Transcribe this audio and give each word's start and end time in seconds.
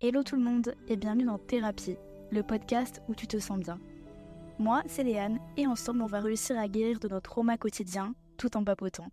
Hello 0.00 0.22
tout 0.22 0.36
le 0.36 0.42
monde 0.42 0.76
et 0.86 0.96
bienvenue 0.96 1.24
dans 1.24 1.38
Thérapie, 1.38 1.96
le 2.30 2.44
podcast 2.44 3.02
où 3.08 3.16
tu 3.16 3.26
te 3.26 3.40
sens 3.40 3.58
bien. 3.58 3.80
Moi, 4.60 4.80
c'est 4.86 5.02
Léane 5.02 5.40
et 5.56 5.66
ensemble 5.66 6.02
on 6.02 6.06
va 6.06 6.20
réussir 6.20 6.56
à 6.56 6.68
guérir 6.68 7.00
de 7.00 7.08
notre 7.08 7.30
trauma 7.30 7.58
quotidien 7.58 8.14
tout 8.36 8.56
en 8.56 8.62
papotant. 8.62 9.10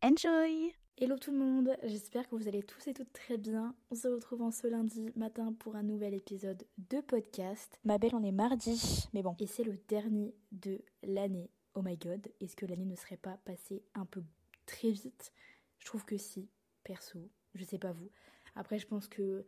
Enjoy 0.00 0.72
Hello 0.96 1.18
tout 1.18 1.32
le 1.32 1.38
monde, 1.38 1.76
j'espère 1.82 2.28
que 2.28 2.36
vous 2.36 2.46
allez 2.46 2.62
tous 2.62 2.86
et 2.86 2.94
toutes 2.94 3.12
très 3.12 3.36
bien. 3.36 3.74
On 3.90 3.96
se 3.96 4.06
retrouve 4.06 4.42
en 4.42 4.52
ce 4.52 4.68
lundi 4.68 5.10
matin 5.16 5.52
pour 5.58 5.74
un 5.74 5.82
nouvel 5.82 6.14
épisode 6.14 6.62
de 6.88 7.00
podcast. 7.00 7.76
Ma 7.82 7.98
belle, 7.98 8.14
on 8.14 8.22
est 8.22 8.30
mardi, 8.30 9.08
mais 9.12 9.24
bon. 9.24 9.34
Et 9.40 9.48
c'est 9.48 9.64
le 9.64 9.76
dernier 9.88 10.36
de 10.52 10.80
l'année. 11.02 11.50
Oh 11.74 11.82
my 11.82 11.96
god, 11.96 12.28
est-ce 12.40 12.54
que 12.54 12.64
l'année 12.64 12.86
ne 12.86 12.94
serait 12.94 13.16
pas 13.16 13.38
passée 13.44 13.82
un 13.96 14.06
peu 14.06 14.22
très 14.66 14.92
vite? 14.92 15.32
Je 15.80 15.86
trouve 15.86 16.04
que 16.04 16.16
si, 16.16 16.48
perso, 16.84 17.28
je 17.56 17.64
sais 17.64 17.78
pas 17.78 17.90
vous. 17.90 18.10
Après, 18.54 18.78
je 18.78 18.86
pense 18.86 19.08
que 19.08 19.46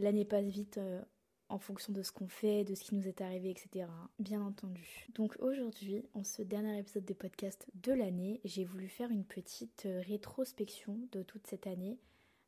l'année 0.00 0.24
passe 0.24 0.46
vite 0.46 0.78
euh, 0.78 1.00
en 1.48 1.58
fonction 1.58 1.92
de 1.92 2.02
ce 2.02 2.12
qu'on 2.12 2.28
fait, 2.28 2.64
de 2.64 2.74
ce 2.74 2.84
qui 2.84 2.94
nous 2.94 3.06
est 3.06 3.20
arrivé, 3.20 3.50
etc. 3.50 3.86
Bien 4.18 4.40
entendu. 4.42 5.06
Donc 5.14 5.36
aujourd'hui, 5.40 6.04
en 6.14 6.24
ce 6.24 6.42
dernier 6.42 6.78
épisode 6.78 7.04
de 7.04 7.14
podcast 7.14 7.66
de 7.74 7.92
l'année, 7.92 8.40
j'ai 8.44 8.64
voulu 8.64 8.88
faire 8.88 9.10
une 9.10 9.24
petite 9.24 9.86
euh, 9.86 10.00
rétrospection 10.06 10.98
de 11.12 11.22
toute 11.22 11.46
cette 11.46 11.66
année 11.66 11.98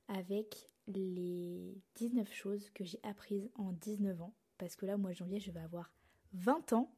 avec 0.08 0.70
les 0.88 1.80
19 1.96 2.32
choses 2.32 2.70
que 2.70 2.84
j'ai 2.84 3.00
apprises 3.02 3.50
en 3.54 3.72
19 3.72 4.20
ans. 4.22 4.34
Parce 4.58 4.76
que 4.76 4.86
là, 4.86 4.94
au 4.94 4.98
mois 4.98 5.10
de 5.10 5.16
janvier, 5.16 5.40
je 5.40 5.50
vais 5.50 5.60
avoir 5.60 5.92
20 6.34 6.72
ans. 6.72 6.92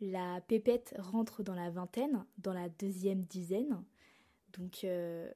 La 0.00 0.40
pépette 0.42 0.94
rentre 0.98 1.42
dans 1.42 1.54
la 1.54 1.70
vingtaine, 1.70 2.24
dans 2.38 2.52
la 2.52 2.68
deuxième 2.68 3.22
dizaine. 3.22 3.82
Donc 4.52 4.84
euh, 4.84 5.30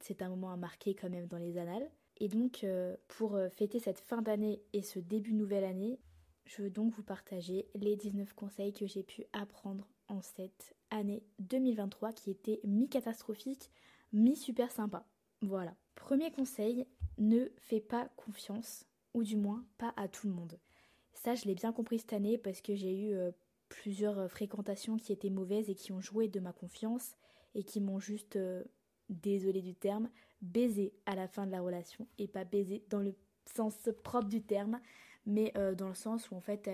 c'est 0.00 0.22
un 0.22 0.28
moment 0.28 0.52
à 0.52 0.56
marquer 0.56 0.94
quand 0.94 1.10
même 1.10 1.26
dans 1.26 1.38
les 1.38 1.58
annales. 1.58 1.88
Et 2.22 2.28
donc, 2.28 2.62
euh, 2.62 2.94
pour 3.08 3.34
euh, 3.34 3.48
fêter 3.48 3.80
cette 3.80 3.98
fin 3.98 4.22
d'année 4.22 4.62
et 4.72 4.82
ce 4.82 5.00
début 5.00 5.34
nouvelle 5.34 5.64
année, 5.64 5.98
je 6.44 6.62
veux 6.62 6.70
donc 6.70 6.92
vous 6.92 7.02
partager 7.02 7.66
les 7.74 7.96
19 7.96 8.32
conseils 8.34 8.72
que 8.72 8.86
j'ai 8.86 9.02
pu 9.02 9.24
apprendre 9.32 9.88
en 10.06 10.22
cette 10.22 10.76
année 10.90 11.24
2023 11.40 12.12
qui 12.12 12.30
était 12.30 12.60
mi-catastrophique, 12.62 13.72
mi-super 14.12 14.70
sympa. 14.70 15.04
Voilà. 15.40 15.74
Premier 15.96 16.30
conseil, 16.30 16.86
ne 17.18 17.46
fais 17.58 17.80
pas 17.80 18.08
confiance, 18.14 18.86
ou 19.14 19.24
du 19.24 19.36
moins 19.36 19.66
pas 19.76 19.92
à 19.96 20.06
tout 20.06 20.28
le 20.28 20.32
monde. 20.32 20.60
Ça, 21.14 21.34
je 21.34 21.46
l'ai 21.46 21.56
bien 21.56 21.72
compris 21.72 21.98
cette 21.98 22.12
année 22.12 22.38
parce 22.38 22.60
que 22.60 22.76
j'ai 22.76 22.96
eu 22.96 23.14
euh, 23.14 23.32
plusieurs 23.68 24.30
fréquentations 24.30 24.96
qui 24.96 25.12
étaient 25.12 25.28
mauvaises 25.28 25.68
et 25.68 25.74
qui 25.74 25.90
ont 25.90 26.00
joué 26.00 26.28
de 26.28 26.38
ma 26.38 26.52
confiance 26.52 27.16
et 27.56 27.64
qui 27.64 27.80
m'ont 27.80 27.98
juste, 27.98 28.38
désolé 29.08 29.60
du 29.60 29.74
terme, 29.74 30.08
baiser 30.42 30.92
à 31.06 31.14
la 31.14 31.28
fin 31.28 31.46
de 31.46 31.52
la 31.52 31.60
relation 31.60 32.06
et 32.18 32.28
pas 32.28 32.44
baiser 32.44 32.84
dans 32.90 32.98
le 32.98 33.14
sens 33.46 33.88
propre 34.02 34.28
du 34.28 34.42
terme 34.42 34.80
mais 35.24 35.52
euh, 35.56 35.74
dans 35.74 35.88
le 35.88 35.94
sens 35.94 36.30
où 36.30 36.34
en 36.34 36.40
fait 36.40 36.68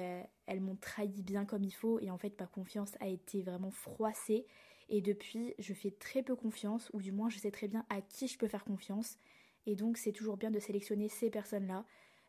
elles, 0.47 0.61
m'ont 0.61 0.77
trahi 0.77 1.22
bien 1.22 1.44
comme 1.44 1.64
il 1.64 1.74
faut 1.74 2.00
et 2.00 2.11
en 2.11 2.19
fait 2.19 2.39
ma 2.41 2.46
confiance 2.46 2.92
a 3.00 3.06
été 3.06 3.42
vraiment 3.42 3.70
froissée. 3.70 4.46
Et 4.89 5.02
depuis 5.02 5.55
je 5.58 5.74
fais 5.74 5.91
très 5.91 6.22
peu 6.22 6.34
confiance 6.34 6.91
ou 6.94 7.02
du 7.02 7.12
moins 7.12 7.28
je 7.28 7.39
sais 7.39 7.50
très 7.50 7.69
bien 7.69 7.84
à 7.91 8.00
qui 8.00 8.27
je 8.27 8.39
peux 8.39 8.48
faire 8.48 8.64
confiance. 8.64 9.19
Et 9.66 9.77
donc 9.77 9.98
c'est 9.98 10.12
toujours 10.12 10.39
bien 10.39 10.50
de 10.50 10.58
sélectionner 10.58 11.08
ces 11.08 11.30
personnes 11.30 11.66
là 11.66 11.84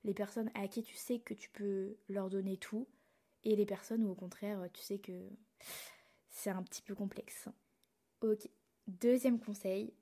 les 0.06 0.14
personnes 0.14 0.50
à 0.56 0.68
qui 0.68 0.82
tu 0.82 0.96
sais 0.96 1.20
que 1.20 1.34
tu 1.34 1.50
peux 1.50 1.98
leur 2.08 2.30
donner 2.30 2.58
tout 2.58 2.88
et 3.44 3.56
les 3.56 3.66
personnes 3.66 4.04
où 4.04 4.12
au 4.12 4.16
contraire 4.16 4.68
tu 4.74 4.82
sais 4.82 4.98
que 4.98 5.30
c'est 6.30 6.50
un 6.50 6.64
petit 6.64 6.82
peu 6.82 6.96
complexe. 6.96 7.48
Ok. 8.22 8.50
Deuxième 8.88 9.40
conseil 9.40 9.94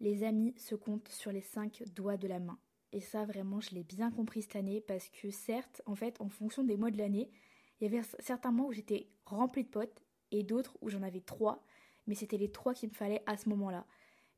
les 0.00 0.24
amis 0.24 0.54
se 0.56 0.74
comptent 0.74 1.08
sur 1.08 1.32
les 1.32 1.40
cinq 1.40 1.82
doigts 1.94 2.16
de 2.16 2.28
la 2.28 2.40
main. 2.40 2.58
Et 2.92 3.00
ça, 3.00 3.24
vraiment, 3.24 3.60
je 3.60 3.74
l'ai 3.74 3.82
bien 3.82 4.10
compris 4.10 4.42
cette 4.42 4.56
année 4.56 4.80
parce 4.80 5.08
que, 5.08 5.30
certes, 5.30 5.82
en 5.86 5.94
fait, 5.94 6.20
en 6.20 6.28
fonction 6.28 6.62
des 6.62 6.76
mois 6.76 6.90
de 6.90 6.98
l'année, 6.98 7.30
il 7.80 7.90
y 7.90 7.96
avait 7.96 8.06
certains 8.20 8.52
mois 8.52 8.66
où 8.66 8.72
j'étais 8.72 9.08
remplie 9.26 9.64
de 9.64 9.68
potes 9.68 10.02
et 10.30 10.42
d'autres 10.42 10.76
où 10.80 10.88
j'en 10.88 11.02
avais 11.02 11.20
trois, 11.20 11.64
mais 12.06 12.14
c'était 12.14 12.36
les 12.36 12.52
trois 12.52 12.72
qu'il 12.74 12.88
me 12.90 12.94
fallait 12.94 13.22
à 13.26 13.36
ce 13.36 13.48
moment-là. 13.48 13.86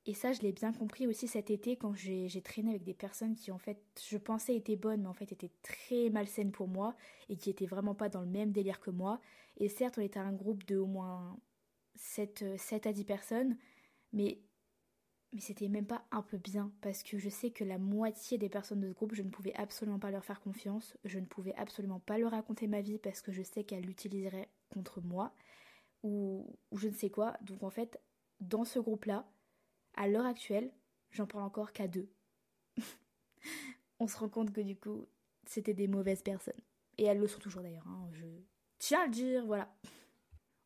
Et 0.06 0.14
ça, 0.14 0.32
je 0.32 0.40
l'ai 0.40 0.52
bien 0.52 0.72
compris 0.72 1.06
aussi 1.06 1.26
cet 1.26 1.50
été 1.50 1.76
quand 1.76 1.92
j'ai 1.94 2.40
traîné 2.40 2.70
avec 2.70 2.84
des 2.84 2.94
personnes 2.94 3.34
qui, 3.34 3.50
en 3.50 3.58
fait, 3.58 3.82
je 4.08 4.16
pensais 4.16 4.54
étaient 4.54 4.76
bonnes, 4.76 5.02
mais 5.02 5.08
en 5.08 5.14
fait 5.14 5.32
étaient 5.32 5.50
très 5.62 6.10
malsaines 6.10 6.52
pour 6.52 6.68
moi 6.68 6.94
et 7.28 7.36
qui 7.36 7.50
étaient 7.50 7.66
vraiment 7.66 7.94
pas 7.94 8.08
dans 8.08 8.20
le 8.20 8.28
même 8.28 8.52
délire 8.52 8.78
que 8.78 8.90
moi. 8.90 9.20
Et 9.56 9.68
certes, 9.68 9.98
on 9.98 10.02
était 10.02 10.20
un 10.20 10.32
groupe 10.32 10.64
de 10.64 10.76
au 10.76 10.86
moins 10.86 11.36
7, 11.96 12.44
7 12.56 12.86
à 12.86 12.92
10 12.92 13.04
personnes, 13.04 13.56
mais 14.12 14.38
mais 15.36 15.42
c'était 15.42 15.68
même 15.68 15.84
pas 15.84 16.02
un 16.12 16.22
peu 16.22 16.38
bien 16.38 16.72
parce 16.80 17.02
que 17.02 17.18
je 17.18 17.28
sais 17.28 17.50
que 17.50 17.62
la 17.62 17.76
moitié 17.76 18.38
des 18.38 18.48
personnes 18.48 18.80
de 18.80 18.88
ce 18.88 18.94
groupe, 18.94 19.14
je 19.14 19.20
ne 19.22 19.28
pouvais 19.28 19.54
absolument 19.54 19.98
pas 19.98 20.10
leur 20.10 20.24
faire 20.24 20.40
confiance, 20.40 20.96
je 21.04 21.18
ne 21.18 21.26
pouvais 21.26 21.54
absolument 21.56 22.00
pas 22.00 22.16
leur 22.16 22.30
raconter 22.30 22.66
ma 22.66 22.80
vie 22.80 22.96
parce 22.96 23.20
que 23.20 23.32
je 23.32 23.42
sais 23.42 23.62
qu'elles 23.62 23.84
l'utiliseraient 23.84 24.48
contre 24.70 25.02
moi 25.02 25.34
ou, 26.02 26.56
je 26.72 26.88
ne 26.88 26.94
sais 26.94 27.10
quoi. 27.10 27.36
Donc 27.42 27.62
en 27.62 27.68
fait, 27.68 28.00
dans 28.40 28.64
ce 28.64 28.78
groupe-là, 28.78 29.30
à 29.92 30.08
l'heure 30.08 30.24
actuelle, 30.24 30.72
j'en 31.10 31.26
parle 31.26 31.44
encore 31.44 31.74
qu'à 31.74 31.86
deux. 31.86 32.08
On 34.00 34.08
se 34.08 34.16
rend 34.16 34.30
compte 34.30 34.54
que 34.54 34.62
du 34.62 34.74
coup, 34.74 35.06
c'était 35.44 35.74
des 35.74 35.86
mauvaises 35.86 36.22
personnes. 36.22 36.62
Et 36.96 37.04
elles 37.04 37.18
le 37.18 37.26
sont 37.26 37.40
toujours 37.40 37.60
d'ailleurs, 37.60 37.86
hein, 37.88 38.08
je 38.14 38.24
tiens 38.78 39.02
à 39.02 39.04
le 39.04 39.12
dire, 39.12 39.44
voilà. 39.44 39.70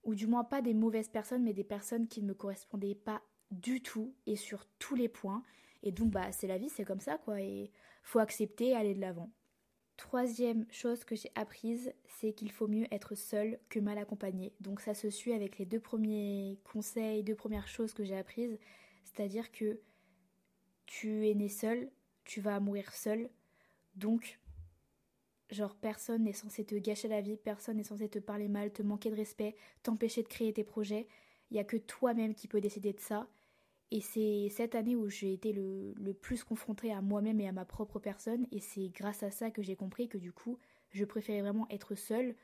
Ou 0.05 0.15
du 0.15 0.29
moins 0.29 0.45
pas 0.45 0.63
des 0.63 0.75
mauvaises 0.75 1.09
personnes, 1.09 1.43
mais 1.43 1.55
des 1.55 1.65
personnes 1.65 2.07
qui 2.07 2.23
ne 2.23 2.29
me 2.29 2.35
correspondaient 2.35 2.95
pas 2.95 3.21
du 3.51 3.83
tout 3.83 4.15
et 4.27 4.37
sur 4.37 4.67
tous 4.79 4.95
les 4.95 5.09
points. 5.09 5.43
Et 5.83 5.93
donc, 5.93 6.11
bah, 6.11 6.33
c'est 6.33 6.47
la 6.47 6.59
vie, 6.59 6.69
c'est 6.69 6.85
comme 6.85 7.01
ça, 7.01 7.19
quoi. 7.19 7.41
Et 7.41 7.71
faut 8.03 8.19
accepter 8.19 8.69
et 8.69 8.77
aller 8.77 8.95
de 8.95 9.01
l'avant. 9.01 9.31
Troisième 9.97 10.67
chose 10.71 11.05
que 11.05 11.15
j'ai 11.15 11.31
apprise, 11.35 11.93
c'est 12.07 12.33
qu'il 12.33 12.51
faut 12.51 12.69
mieux 12.69 12.87
être 12.91 13.15
seul 13.15 13.59
que 13.69 13.81
mal 13.81 13.99
accompagné. 13.99 14.55
Donc, 14.61 14.81
ça 14.81 14.95
se 14.95 15.11
suit 15.11 15.33
avec 15.33 15.59
les 15.59 15.67
deux 15.67 15.81
premiers 15.81 16.59
conseils, 16.65 17.23
deux 17.23 17.35
premières 17.35 17.69
choses 17.69 17.93
que 17.93 18.05
j'ai 18.05 18.17
apprises. 18.17 18.59
C'est-à-dire 19.05 19.53
que 19.53 19.81
tu 20.87 21.29
es 21.29 21.35
né 21.35 21.49
seul, 21.49 21.91
tu 22.25 22.41
vas 22.41 22.61
mourir 22.61 22.93
seul. 22.95 23.31
Donc, 23.95 24.41
genre, 25.51 25.75
personne 25.75 26.25
n'est 26.25 26.33
censé 26.33 26.65
te 26.65 26.75
gâcher 26.75 27.09
la 27.09 27.21
vie, 27.21 27.37
personne 27.37 27.77
n'est 27.77 27.85
censé 27.85 28.09
te 28.09 28.19
parler 28.19 28.49
mal, 28.49 28.73
te 28.73 28.83
manquer 28.83 29.11
de 29.11 29.17
respect, 29.17 29.57
t'empêcher 29.83 30.23
de 30.23 30.29
créer 30.29 30.53
tes 30.53 30.65
projets. 30.65 31.09
Il 31.51 31.55
n'y 31.55 31.61
a 31.61 31.65
que 31.65 31.77
toi-même 31.77 32.35
qui 32.35 32.49
peux 32.49 32.61
décider 32.61 32.93
de 32.93 33.01
ça. 33.01 33.29
Et 33.91 34.01
c'est 34.01 34.49
cette 34.51 34.75
année 34.75 34.95
où 34.95 35.09
j'ai 35.09 35.33
été 35.33 35.53
le, 35.53 36.13
plus 36.13 36.45
confrontée 36.45 36.93
à 36.93 37.01
moi-même 37.01 37.41
et 37.41 37.49
à 37.49 37.53
ma 37.53 37.65
propre 37.65 37.99
personne. 37.99 38.47
Et 38.53 38.61
c'est 38.61 38.89
grâce 38.89 39.23
à 39.23 39.31
ça 39.31 39.51
que 39.51 39.63
j'ai 39.63 39.77
compris 39.77 40.09
que 40.09 40.19
du 40.19 40.33
coup, 40.33 40.59
je 40.91 41.05
préférais 41.05 41.43
vraiment 41.43 41.67
être 41.71 41.95
seule 41.95 42.35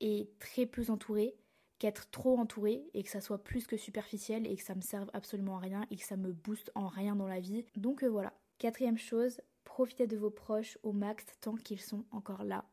et 0.00 0.30
très 0.38 0.66
peu 0.66 0.90
entourée 0.90 1.34
qu'être 1.78 2.10
trop 2.10 2.38
entourée 2.38 2.88
et 2.94 3.02
que 3.02 3.10
ça 3.10 3.20
soit 3.20 3.44
plus 3.44 3.66
que 3.66 3.76
superficiel 3.76 4.46
et 4.46 4.56
que 4.56 4.62
ça 4.62 4.74
me 4.74 4.80
serve 4.80 5.10
absolument 5.12 5.58
à 5.58 5.60
rien 5.60 5.86
et 5.90 5.96
que 5.96 6.04
ça 6.04 6.16
me 6.16 6.32
booste 6.32 6.72
en 6.74 6.88
rien 6.88 7.16
dans 7.16 7.26
la 7.26 7.40
vie. 7.40 7.66
Donc 7.76 8.02
euh, 8.02 8.08
voilà. 8.08 8.32
Quatrième 8.58 8.96
chose, 8.96 9.42
profitez 9.64 10.06
de 10.06 10.16
vos 10.16 10.30
proches 10.30 10.78
au 10.82 10.92
max 10.92 11.26
tant 11.42 11.56
qu'ils 11.56 11.80
sont 11.80 12.06
encore 12.10 12.44
là. 12.44 12.64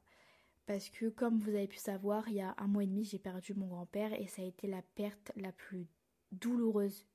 Parce 0.65 0.89
que 0.89 1.09
comme 1.09 1.39
vous 1.39 1.49
avez 1.49 1.67
pu 1.67 1.77
savoir, 1.77 2.29
il 2.29 2.35
y 2.35 2.41
a 2.41 2.55
un 2.57 2.67
mois 2.67 2.83
et 2.83 2.87
demi, 2.87 3.03
j'ai 3.03 3.19
perdu 3.19 3.53
mon 3.53 3.67
grand-père 3.67 4.13
et 4.13 4.27
ça 4.27 4.41
a 4.41 4.45
été 4.45 4.67
la 4.67 4.81
perte 4.95 5.33
la 5.35 5.51
plus 5.51 5.87
douloureuse 6.31 7.05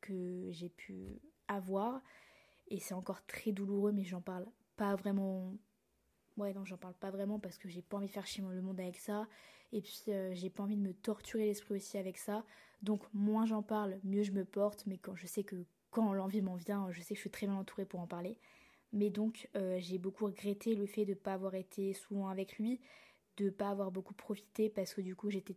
que 0.00 0.46
j'ai 0.50 0.68
pu 0.68 1.20
avoir. 1.48 2.00
Et 2.68 2.80
c'est 2.80 2.94
encore 2.94 3.24
très 3.26 3.52
douloureux, 3.52 3.92
mais 3.92 4.04
j'en 4.04 4.20
parle 4.20 4.46
pas 4.76 4.94
vraiment. 4.96 5.54
Ouais, 6.36 6.52
non, 6.54 6.64
j'en 6.64 6.76
parle 6.76 6.94
pas 6.94 7.10
vraiment 7.10 7.38
parce 7.38 7.58
que 7.58 7.68
j'ai 7.68 7.82
pas 7.82 7.96
envie 7.96 8.06
de 8.06 8.12
faire 8.12 8.26
chier 8.26 8.44
le 8.48 8.62
monde 8.62 8.80
avec 8.80 8.96
ça. 8.98 9.26
Et 9.72 9.82
puis, 9.82 10.02
euh, 10.08 10.32
j'ai 10.34 10.50
pas 10.50 10.62
envie 10.62 10.76
de 10.76 10.82
me 10.82 10.94
torturer 10.94 11.46
l'esprit 11.46 11.74
aussi 11.74 11.98
avec 11.98 12.16
ça. 12.18 12.44
Donc, 12.82 13.02
moins 13.12 13.44
j'en 13.44 13.62
parle, 13.62 13.98
mieux 14.04 14.22
je 14.22 14.32
me 14.32 14.44
porte. 14.44 14.84
Mais 14.86 14.98
quand 14.98 15.16
je 15.16 15.26
sais 15.26 15.42
que 15.44 15.56
quand 15.90 16.12
l'envie 16.12 16.42
m'en 16.42 16.56
vient, 16.56 16.90
je 16.92 17.00
sais 17.00 17.14
que 17.14 17.16
je 17.16 17.22
suis 17.22 17.30
très 17.30 17.46
bien 17.46 17.56
entourée 17.56 17.84
pour 17.84 18.00
en 18.00 18.06
parler. 18.06 18.38
Mais 18.92 19.10
donc, 19.10 19.48
euh, 19.56 19.78
j'ai 19.80 19.98
beaucoup 19.98 20.26
regretté 20.26 20.74
le 20.74 20.86
fait 20.86 21.04
de 21.04 21.14
pas 21.14 21.34
avoir 21.34 21.54
été 21.54 21.92
souvent 21.92 22.28
avec 22.28 22.58
lui, 22.58 22.80
de 23.36 23.50
pas 23.50 23.70
avoir 23.70 23.90
beaucoup 23.90 24.14
profité 24.14 24.70
parce 24.70 24.94
que 24.94 25.00
du 25.00 25.14
coup, 25.14 25.30
j'étais 25.30 25.54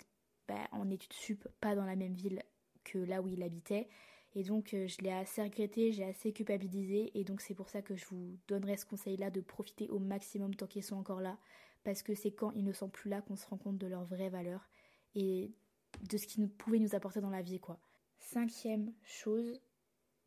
bah, 0.47 0.67
en 0.71 0.89
études 0.89 1.13
sup, 1.13 1.47
pas 1.61 1.75
dans 1.75 1.85
la 1.85 1.95
même 1.95 2.13
ville 2.13 2.41
que 2.83 2.97
là 2.97 3.21
où 3.21 3.27
il 3.27 3.43
habitait. 3.43 3.87
Et 4.33 4.43
donc 4.43 4.73
euh, 4.73 4.87
je 4.87 4.97
l'ai 5.01 5.11
assez 5.11 5.41
regretté, 5.41 5.91
j'ai 5.91 6.05
assez 6.05 6.31
culpabilisé 6.31 7.11
et 7.15 7.23
donc 7.23 7.41
c'est 7.41 7.53
pour 7.53 7.69
ça 7.69 7.81
que 7.81 7.95
je 7.95 8.05
vous 8.05 8.37
donnerai 8.47 8.77
ce 8.77 8.85
conseil-là 8.85 9.29
de 9.29 9.41
profiter 9.41 9.89
au 9.89 9.99
maximum 9.99 10.55
tant 10.55 10.67
qu'ils 10.67 10.83
sont 10.83 10.95
encore 10.95 11.19
là 11.19 11.37
parce 11.83 12.01
que 12.01 12.13
c'est 12.13 12.31
quand 12.31 12.51
ils 12.51 12.63
ne 12.63 12.71
sont 12.71 12.89
plus 12.89 13.09
là 13.09 13.21
qu'on 13.21 13.35
se 13.35 13.45
rend 13.47 13.57
compte 13.57 13.77
de 13.77 13.87
leur 13.87 14.05
vraie 14.05 14.29
valeur 14.29 14.69
et 15.15 15.51
de 16.09 16.17
ce 16.17 16.27
qu'ils 16.27 16.47
pouvaient 16.49 16.79
nous 16.79 16.95
apporter 16.95 17.19
dans 17.19 17.29
la 17.29 17.41
vie 17.41 17.59
quoi. 17.59 17.79
Cinquième 18.19 18.93
chose 19.03 19.59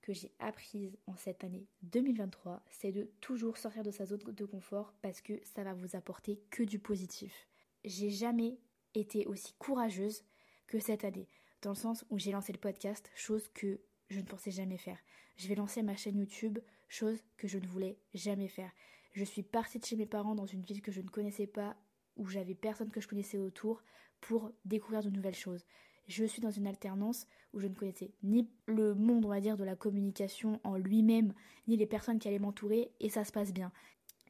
que 0.03 0.13
j'ai 0.13 0.33
apprise 0.39 0.99
en 1.07 1.17
cette 1.17 1.45
année 1.45 1.67
2023, 1.85 2.63
c'est 2.69 2.93
de 2.93 3.11
toujours 3.23 3.57
sortir 3.57 3.83
de 3.83 3.91
sa 3.91 4.05
zone 4.05 4.19
de 4.19 4.45
confort 4.45 4.93
parce 5.01 5.23
que 5.23 5.41
ça 5.45 5.65
va 5.65 5.73
vous 5.73 5.97
apporter 5.97 6.43
que 6.51 6.63
du 6.63 6.79
positif. 6.79 7.49
J'ai 7.85 8.11
jamais 8.11 8.59
été 8.95 9.27
aussi 9.27 9.55
courageuse 9.59 10.23
que 10.67 10.79
cette 10.79 11.05
année, 11.05 11.27
dans 11.63 11.71
le 11.71 11.77
sens 11.77 12.05
où 12.11 12.19
j'ai 12.19 12.33
lancé 12.33 12.53
le 12.53 12.59
podcast, 12.59 13.11
chose 13.15 13.49
que 13.49 13.81
je 14.15 14.21
ne 14.21 14.27
pensais 14.27 14.51
jamais 14.51 14.79
faire. 14.79 14.99
Je 15.37 15.49
vais 15.49 15.55
lancer 15.55 15.83
ma 15.83 15.97
chaîne 15.97 16.19
YouTube, 16.19 16.59
chose 16.89 17.19
que 17.37 17.49
je 17.49 17.59
ne 17.59 17.67
voulais 17.67 17.99
jamais 18.15 18.49
faire. 18.49 18.71
Je 19.13 19.25
suis 19.25 19.43
partie 19.43 19.79
de 19.79 19.85
chez 19.85 19.97
mes 19.97 20.07
parents 20.07 20.35
dans 20.35 20.47
une 20.47 20.63
ville 20.63 20.83
que 20.83 20.93
je 20.93 21.01
ne 21.01 21.09
connaissais 21.09 21.47
pas, 21.47 21.77
où 22.17 22.27
j'avais 22.27 22.55
personne 22.55 22.91
que 22.91 23.01
je 23.01 23.09
connaissais 23.09 23.39
autour, 23.39 23.83
pour 24.21 24.53
découvrir 24.65 25.03
de 25.03 25.11
nouvelles 25.11 25.35
choses. 25.35 25.65
Je 26.07 26.25
suis 26.25 26.41
dans 26.41 26.51
une 26.51 26.67
alternance 26.67 27.27
où 27.53 27.61
je 27.61 27.67
ne 27.67 27.75
connaissais 27.75 28.13
ni 28.23 28.49
le 28.67 28.95
monde, 28.95 29.25
on 29.25 29.29
va 29.29 29.41
dire, 29.41 29.57
de 29.57 29.65
la 29.65 29.77
communication 29.77 30.61
en 30.65 30.77
lui-même, 30.77 31.33
ni 31.67 31.77
les 31.77 31.87
personnes 31.87 32.19
qui 32.19 32.29
allaient 32.29 32.39
m'entourer, 32.39 32.91
et 33.01 33.09
ça 33.09 33.25
se 33.25 33.33
passe 33.33 33.53
bien. 33.53 33.73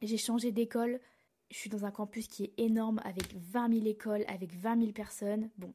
J'ai 0.01 0.17
changé 0.17 0.51
d'école, 0.51 0.99
je 1.51 1.57
suis 1.57 1.69
dans 1.69 1.85
un 1.85 1.91
campus 1.91 2.27
qui 2.27 2.45
est 2.45 2.53
énorme, 2.57 2.99
avec 3.03 3.35
20 3.35 3.73
000 3.73 3.85
écoles, 3.87 4.25
avec 4.27 4.53
20 4.53 4.79
000 4.79 4.91
personnes. 4.93 5.49
Bon, 5.57 5.73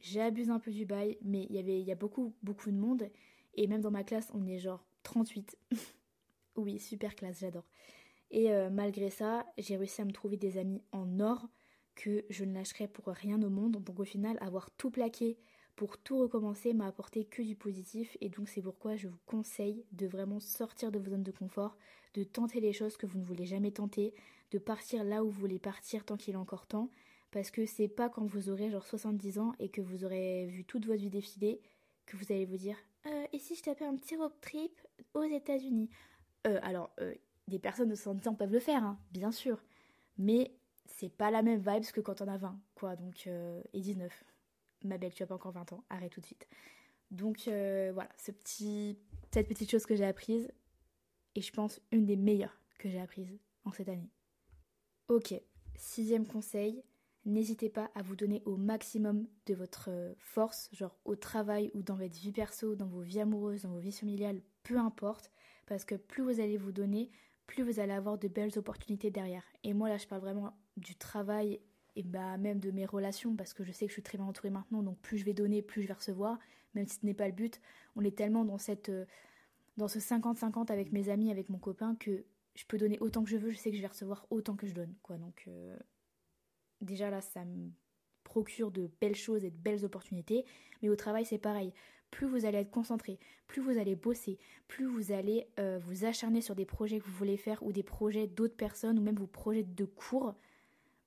j'abuse 0.00 0.50
un 0.50 0.60
peu 0.60 0.70
du 0.70 0.84
bail, 0.84 1.16
mais 1.22 1.44
y 1.44 1.58
il 1.58 1.86
y 1.86 1.92
a 1.92 1.96
beaucoup, 1.96 2.34
beaucoup 2.42 2.70
de 2.70 2.76
monde, 2.76 3.08
et 3.56 3.66
même 3.66 3.80
dans 3.80 3.90
ma 3.90 4.04
classe, 4.04 4.30
on 4.34 4.46
est 4.46 4.58
genre 4.58 4.86
38. 5.02 5.56
oui, 6.56 6.78
super 6.78 7.14
classe, 7.14 7.40
j'adore. 7.40 7.66
Et 8.30 8.52
euh, 8.52 8.70
malgré 8.70 9.10
ça, 9.10 9.46
j'ai 9.58 9.76
réussi 9.76 10.02
à 10.02 10.04
me 10.04 10.12
trouver 10.12 10.36
des 10.36 10.58
amis 10.58 10.82
en 10.92 11.20
or 11.20 11.48
que 11.94 12.24
je 12.28 12.44
ne 12.44 12.52
lâcherai 12.52 12.88
pour 12.88 13.06
rien 13.06 13.42
au 13.42 13.50
monde. 13.50 13.82
Donc 13.82 13.98
au 13.98 14.04
final, 14.04 14.36
avoir 14.40 14.70
tout 14.72 14.90
plaqué 14.90 15.38
pour 15.76 15.98
tout 15.98 16.18
recommencer 16.18 16.72
m'a 16.72 16.86
apporté 16.86 17.24
que 17.24 17.42
du 17.42 17.54
positif 17.54 18.16
et 18.22 18.30
donc 18.30 18.48
c'est 18.48 18.62
pourquoi 18.62 18.96
je 18.96 19.08
vous 19.08 19.18
conseille 19.26 19.84
de 19.92 20.06
vraiment 20.06 20.40
sortir 20.40 20.90
de 20.90 20.98
vos 20.98 21.10
zones 21.10 21.22
de 21.22 21.30
confort, 21.30 21.76
de 22.14 22.24
tenter 22.24 22.60
les 22.60 22.72
choses 22.72 22.96
que 22.96 23.06
vous 23.06 23.18
ne 23.18 23.24
voulez 23.24 23.44
jamais 23.44 23.70
tenter, 23.70 24.14
de 24.52 24.58
partir 24.58 25.04
là 25.04 25.22
où 25.22 25.30
vous 25.30 25.38
voulez 25.38 25.58
partir 25.58 26.06
tant 26.06 26.16
qu'il 26.16 26.32
est 26.32 26.38
encore 26.38 26.66
temps 26.66 26.90
parce 27.30 27.50
que 27.50 27.66
c'est 27.66 27.88
pas 27.88 28.08
quand 28.08 28.24
vous 28.24 28.48
aurez 28.48 28.70
genre 28.70 28.86
70 28.86 29.38
ans 29.38 29.52
et 29.58 29.68
que 29.68 29.82
vous 29.82 30.04
aurez 30.04 30.46
vu 30.46 30.64
toute 30.64 30.86
votre 30.86 31.00
vie 31.00 31.10
défiler 31.10 31.60
que 32.06 32.16
vous 32.16 32.32
allez 32.32 32.46
vous 32.46 32.56
dire 32.56 32.78
euh, 33.06 33.26
et 33.32 33.38
si 33.38 33.54
je 33.54 33.62
tapais 33.62 33.84
un 33.84 33.96
petit 33.96 34.16
road 34.16 34.32
trip 34.40 34.80
aux 35.14 35.22
États-Unis? 35.24 35.90
Euh, 36.46 36.58
Alors, 36.62 36.90
euh, 37.00 37.14
des 37.48 37.58
personnes 37.58 37.88
de 37.88 37.94
70 37.94 38.28
ans 38.28 38.34
peuvent 38.34 38.52
le 38.52 38.60
faire, 38.60 38.82
hein, 38.82 38.98
bien 39.10 39.32
sûr, 39.32 39.62
mais 40.18 40.52
c'est 40.84 41.08
pas 41.08 41.30
la 41.30 41.42
même 41.42 41.60
vibes 41.60 41.90
que 41.92 42.00
quand 42.00 42.20
on 42.20 42.28
a 42.28 42.36
20, 42.36 42.58
quoi, 42.74 42.96
donc, 42.96 43.26
et 43.26 43.80
19. 43.80 44.24
Ma 44.84 44.98
belle, 44.98 45.12
tu 45.12 45.22
as 45.22 45.26
pas 45.26 45.34
encore 45.34 45.52
20 45.52 45.72
ans, 45.72 45.84
arrête 45.90 46.12
tout 46.12 46.20
de 46.20 46.26
suite. 46.26 46.48
Donc 47.10 47.42
voilà, 47.44 48.08
cette 48.16 48.42
petite 48.42 49.70
chose 49.70 49.86
que 49.86 49.94
j'ai 49.94 50.04
apprise, 50.04 50.50
et 51.34 51.40
je 51.40 51.52
pense 51.52 51.80
une 51.92 52.06
des 52.06 52.16
meilleures 52.16 52.58
que 52.78 52.88
j'ai 52.88 53.00
apprises 53.00 53.38
en 53.64 53.72
cette 53.72 53.88
année. 53.88 54.10
Ok, 55.08 55.34
sixième 55.76 56.26
conseil, 56.26 56.82
N'hésitez 57.26 57.68
pas 57.68 57.90
à 57.96 58.02
vous 58.02 58.14
donner 58.14 58.40
au 58.44 58.56
maximum 58.56 59.26
de 59.46 59.54
votre 59.54 59.90
euh, 59.90 60.14
force, 60.16 60.70
genre 60.72 60.96
au 61.04 61.16
travail 61.16 61.72
ou 61.74 61.82
dans 61.82 61.96
votre 61.96 62.16
vie 62.16 62.30
perso, 62.30 62.76
dans 62.76 62.86
vos 62.86 63.00
vies 63.00 63.18
amoureuses, 63.18 63.62
dans 63.62 63.70
vos 63.70 63.80
vies 63.80 63.90
familiales, 63.90 64.40
peu 64.62 64.78
importe, 64.78 65.32
parce 65.66 65.84
que 65.84 65.96
plus 65.96 66.22
vous 66.22 66.40
allez 66.40 66.56
vous 66.56 66.70
donner, 66.70 67.10
plus 67.48 67.64
vous 67.64 67.80
allez 67.80 67.92
avoir 67.92 68.16
de 68.16 68.28
belles 68.28 68.56
opportunités 68.56 69.10
derrière. 69.10 69.42
Et 69.64 69.74
moi 69.74 69.88
là, 69.88 69.98
je 69.98 70.06
parle 70.06 70.20
vraiment 70.20 70.56
du 70.76 70.94
travail 70.94 71.60
et 71.96 72.04
bah 72.04 72.36
même 72.36 72.60
de 72.60 72.70
mes 72.70 72.86
relations, 72.86 73.34
parce 73.34 73.54
que 73.54 73.64
je 73.64 73.72
sais 73.72 73.86
que 73.86 73.90
je 73.90 73.94
suis 73.94 74.02
très 74.02 74.18
bien 74.18 74.26
entourée 74.26 74.50
maintenant, 74.50 74.84
donc 74.84 74.96
plus 75.00 75.18
je 75.18 75.24
vais 75.24 75.34
donner, 75.34 75.62
plus 75.62 75.82
je 75.82 75.88
vais 75.88 75.94
recevoir, 75.94 76.38
même 76.74 76.86
si 76.86 77.00
ce 77.00 77.06
n'est 77.06 77.14
pas 77.14 77.26
le 77.26 77.34
but. 77.34 77.60
On 77.96 78.04
est 78.04 78.16
tellement 78.16 78.44
dans 78.44 78.58
cette 78.58 78.88
euh, 78.90 79.04
dans 79.76 79.88
ce 79.88 79.98
50-50 79.98 80.70
avec 80.70 80.92
mes 80.92 81.08
amis, 81.08 81.32
avec 81.32 81.50
mon 81.50 81.58
copain, 81.58 81.96
que 81.96 82.24
je 82.54 82.64
peux 82.66 82.78
donner 82.78 82.98
autant 83.00 83.24
que 83.24 83.30
je 83.30 83.36
veux, 83.36 83.50
je 83.50 83.58
sais 83.58 83.70
que 83.70 83.76
je 83.76 83.82
vais 83.82 83.88
recevoir 83.88 84.26
autant 84.30 84.54
que 84.54 84.66
je 84.66 84.74
donne, 84.74 84.94
quoi. 85.02 85.16
Donc 85.18 85.44
euh, 85.48 85.76
déjà 86.80 87.10
là, 87.10 87.20
ça 87.20 87.44
me 87.44 87.70
procure 88.24 88.70
de 88.70 88.90
belles 89.00 89.16
choses 89.16 89.44
et 89.44 89.50
de 89.50 89.56
belles 89.56 89.84
opportunités. 89.84 90.44
Mais 90.82 90.88
au 90.88 90.96
travail, 90.96 91.24
c'est 91.24 91.38
pareil. 91.38 91.72
Plus 92.10 92.26
vous 92.26 92.44
allez 92.44 92.58
être 92.58 92.70
concentré, 92.70 93.18
plus 93.46 93.60
vous 93.60 93.78
allez 93.78 93.96
bosser, 93.96 94.38
plus 94.68 94.86
vous 94.86 95.12
allez 95.12 95.48
euh, 95.58 95.78
vous 95.78 96.04
acharner 96.04 96.40
sur 96.40 96.54
des 96.54 96.64
projets 96.64 97.00
que 97.00 97.04
vous 97.04 97.16
voulez 97.16 97.36
faire 97.36 97.62
ou 97.62 97.72
des 97.72 97.82
projets 97.82 98.26
d'autres 98.26 98.56
personnes 98.56 98.98
ou 98.98 99.02
même 99.02 99.16
vos 99.16 99.26
projets 99.26 99.64
de 99.64 99.84
cours, 99.84 100.34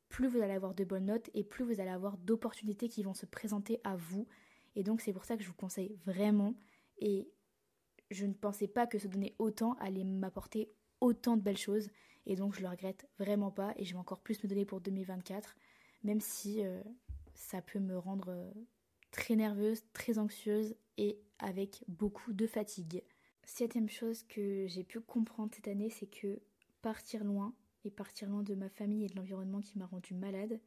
plus 0.10 0.27
vous 0.27 0.42
allez 0.42 0.54
avoir 0.54 0.74
de 0.74 0.83
bonnes 0.83 1.06
notes 1.06 1.30
et 1.33 1.44
plus 1.44 1.63
vous 1.63 1.80
allez 1.80 1.89
avoir 1.89 2.18
d'opportunités 2.18 2.89
qui 2.89 3.04
vont 3.04 3.13
se 3.13 3.25
présenter 3.25 3.80
à 3.83 3.95
vous. 3.95 4.27
Et 4.75 4.83
donc 4.83 5.01
c'est 5.01 5.13
pour 5.13 5.24
ça 5.24 5.38
que 5.38 5.44
je 5.44 5.48
vous 5.48 5.56
conseille 5.56 5.98
vraiment. 6.06 6.56
Et 6.98 7.30
je 8.12 8.25
ne 8.25 8.33
pensais 8.33 8.68
pas 8.68 8.88
que 8.88 9.00
se 9.00 9.07
donner 9.07 9.36
autant 9.39 9.74
allait 9.80 10.04
m'apporter 10.04 10.71
autant 11.00 11.38
de 11.38 11.42
belles 11.42 11.57
choses. 11.57 11.89
Et 12.30 12.36
donc 12.36 12.54
je 12.56 12.62
le 12.62 12.70
regrette 12.70 13.10
vraiment 13.18 13.50
pas 13.50 13.74
et 13.76 13.84
je 13.84 13.94
vais 13.94 14.00
encore 14.00 14.22
plus 14.22 14.42
me 14.44 14.48
donner 14.48 14.64
pour 14.64 14.81
2024, 14.81 15.58
même 16.04 16.22
si 16.22 16.64
euh, 16.64 16.80
ça 17.34 17.60
peut 17.60 17.80
me 17.80 17.98
rendre 17.98 18.30
euh, 18.30 18.52
très 19.10 19.36
nerveuse, 19.36 19.81
très 19.94 20.20
anxieuse 20.20 20.76
et 20.98 21.20
avec 21.40 21.84
beaucoup 21.88 22.31
de 22.31 22.46
fatigue. 22.46 23.02
Septième 23.44 23.90
chose 23.90 24.22
que 24.24 24.68
j'ai 24.68 24.84
pu 24.84 25.00
comprendre 25.00 25.52
cette 25.56 25.68
année, 25.68 25.90
c'est 25.90 26.06
que 26.06 26.40
partir 26.84 27.24
loin 27.24 27.56
et 27.84 27.90
partir 27.90 28.30
loin 28.30 28.44
de 28.44 28.54
ma 28.54 28.70
famille 28.70 29.06
et 29.06 29.10
de 29.10 29.16
l'environnement 29.16 29.62
qui 29.62 29.80
m'a 29.80 29.88
rendu 29.88 30.14
malade 30.14 30.60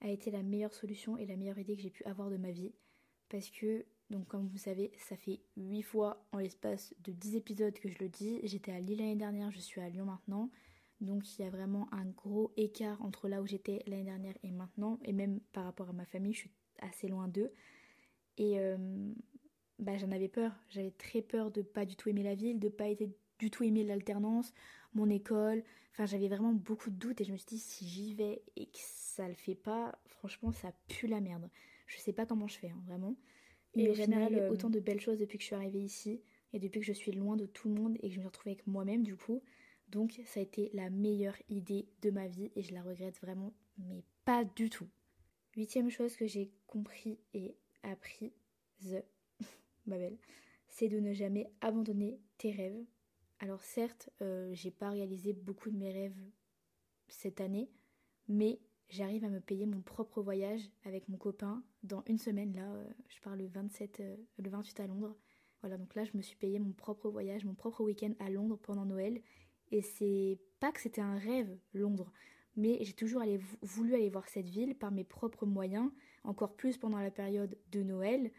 a 0.00 0.10
été 0.10 0.30
la 0.30 0.44
meilleure 0.44 0.74
solution 0.74 1.16
et 1.16 1.26
la 1.26 1.34
meilleure 1.34 1.58
idée 1.58 1.74
que 1.74 1.82
j'ai 1.82 1.90
pu 1.90 2.04
avoir 2.04 2.30
de 2.30 2.36
ma 2.36 2.52
vie. 2.52 2.72
Parce 3.28 3.50
que, 3.50 3.84
donc 4.10 4.28
comme 4.28 4.46
vous 4.46 4.58
savez, 4.58 4.92
ça 4.96 5.16
fait 5.16 5.40
8 5.56 5.82
fois 5.82 6.24
en 6.30 6.38
l'espace 6.38 6.94
de 7.00 7.10
10 7.10 7.34
épisodes 7.34 7.74
que 7.74 7.88
je 7.88 7.98
le 7.98 8.08
dis. 8.08 8.38
J'étais 8.44 8.70
à 8.70 8.78
Lille 8.78 8.98
l'année 8.98 9.16
dernière, 9.16 9.50
je 9.50 9.58
suis 9.58 9.80
à 9.80 9.88
Lyon 9.88 10.04
maintenant. 10.04 10.50
Donc 11.00 11.38
il 11.38 11.42
y 11.42 11.44
a 11.44 11.50
vraiment 11.50 11.88
un 11.92 12.06
gros 12.06 12.52
écart 12.56 13.02
entre 13.02 13.28
là 13.28 13.42
où 13.42 13.46
j'étais 13.46 13.82
l'année 13.86 14.04
dernière 14.04 14.36
et 14.42 14.50
maintenant. 14.50 14.98
Et 15.04 15.12
même 15.12 15.40
par 15.52 15.64
rapport 15.64 15.90
à 15.90 15.92
ma 15.92 16.06
famille, 16.06 16.32
je 16.32 16.40
suis 16.40 16.50
assez 16.80 17.08
loin 17.08 17.28
d'eux. 17.28 17.52
Et 18.36 18.58
euh, 18.58 18.76
bah, 19.78 19.96
j'en 19.96 20.10
avais 20.10 20.28
peur. 20.28 20.52
J'avais 20.70 20.92
très 20.92 21.22
peur 21.22 21.50
de 21.50 21.62
pas 21.62 21.84
du 21.84 21.96
tout 21.96 22.08
aimer 22.08 22.22
la 22.22 22.34
ville, 22.34 22.58
de 22.58 22.68
pas 22.68 22.88
être 22.88 23.04
du 23.38 23.50
tout 23.50 23.64
aimer 23.64 23.84
l'alternance, 23.84 24.52
mon 24.94 25.08
école. 25.10 25.62
Enfin, 25.92 26.06
j'avais 26.06 26.28
vraiment 26.28 26.52
beaucoup 26.52 26.90
de 26.90 26.96
doutes 26.96 27.20
et 27.20 27.24
je 27.24 27.32
me 27.32 27.36
suis 27.36 27.46
dit 27.46 27.58
si 27.58 27.86
j'y 27.86 28.14
vais 28.14 28.42
et 28.56 28.66
que 28.66 28.78
ça 28.78 29.28
le 29.28 29.34
fait 29.34 29.54
pas, 29.54 29.98
franchement, 30.06 30.52
ça 30.52 30.72
pue 30.88 31.06
la 31.06 31.20
merde. 31.20 31.48
Je 31.86 31.98
sais 31.98 32.12
pas 32.12 32.26
comment 32.26 32.48
je 32.48 32.58
fais, 32.58 32.70
hein, 32.70 32.82
vraiment. 32.86 33.16
Mais 33.76 33.88
au 33.88 33.94
final, 33.94 34.34
euh, 34.34 34.50
autant 34.50 34.70
de 34.70 34.80
belles 34.80 35.00
choses 35.00 35.18
depuis 35.18 35.38
que 35.38 35.42
je 35.42 35.48
suis 35.48 35.56
arrivée 35.56 35.80
ici 35.80 36.20
et 36.52 36.58
depuis 36.58 36.80
que 36.80 36.86
je 36.86 36.92
suis 36.92 37.12
loin 37.12 37.36
de 37.36 37.46
tout 37.46 37.68
le 37.68 37.74
monde 37.74 37.96
et 38.00 38.08
que 38.08 38.14
je 38.14 38.18
me 38.18 38.22
suis 38.22 38.26
retrouvée 38.26 38.52
avec 38.52 38.66
moi-même, 38.66 39.02
du 39.02 39.16
coup. 39.16 39.42
Donc 39.88 40.20
ça 40.26 40.40
a 40.40 40.42
été 40.42 40.70
la 40.74 40.90
meilleure 40.90 41.36
idée 41.48 41.88
de 42.02 42.10
ma 42.10 42.26
vie 42.26 42.50
et 42.56 42.62
je 42.62 42.74
la 42.74 42.82
regrette 42.82 43.20
vraiment, 43.20 43.52
mais 43.78 44.02
pas 44.24 44.44
du 44.44 44.70
tout. 44.70 44.88
Huitième 45.56 45.90
chose 45.90 46.16
que 46.16 46.26
j'ai 46.26 46.50
compris 46.66 47.18
et 47.32 47.54
appris, 47.82 48.32
ma 49.86 49.96
belle, 49.98 50.18
c'est 50.68 50.88
de 50.88 50.98
ne 50.98 51.12
jamais 51.12 51.50
abandonner 51.60 52.18
tes 52.38 52.50
rêves. 52.50 52.84
Alors 53.38 53.62
certes, 53.62 54.10
euh, 54.22 54.50
j'ai 54.54 54.70
pas 54.70 54.90
réalisé 54.90 55.32
beaucoup 55.32 55.70
de 55.70 55.76
mes 55.76 55.92
rêves 55.92 56.18
cette 57.08 57.40
année, 57.40 57.70
mais 58.28 58.58
j'arrive 58.88 59.24
à 59.24 59.28
me 59.28 59.40
payer 59.40 59.66
mon 59.66 59.80
propre 59.80 60.22
voyage 60.22 60.62
avec 60.84 61.08
mon 61.08 61.16
copain 61.16 61.62
dans 61.82 62.02
une 62.06 62.18
semaine. 62.18 62.54
Là, 62.54 62.72
euh, 62.72 62.88
je 63.08 63.20
pars 63.20 63.36
le 63.36 63.46
27, 63.46 64.00
euh, 64.00 64.16
le 64.38 64.50
28 64.50 64.80
à 64.80 64.86
Londres. 64.86 65.16
Voilà, 65.60 65.78
donc 65.78 65.94
là, 65.94 66.04
je 66.04 66.16
me 66.16 66.22
suis 66.22 66.36
payé 66.36 66.58
mon 66.58 66.72
propre 66.72 67.08
voyage, 67.08 67.44
mon 67.44 67.54
propre 67.54 67.82
week-end 67.82 68.12
à 68.18 68.28
Londres 68.28 68.58
pendant 68.60 68.84
Noël. 68.84 69.20
Et 69.70 69.82
c'est 69.82 70.38
pas 70.60 70.72
que 70.72 70.80
c'était 70.80 71.00
un 71.00 71.18
rêve, 71.18 71.56
Londres, 71.72 72.12
mais 72.56 72.78
j'ai 72.82 72.92
toujours 72.92 73.22
voulu 73.62 73.94
aller 73.94 74.10
voir 74.10 74.28
cette 74.28 74.48
ville 74.48 74.74
par 74.74 74.92
mes 74.92 75.04
propres 75.04 75.46
moyens, 75.46 75.90
encore 76.22 76.54
plus 76.54 76.78
pendant 76.78 76.98
la 76.98 77.10
période 77.10 77.56
de 77.72 77.82
Noël. 77.82 78.30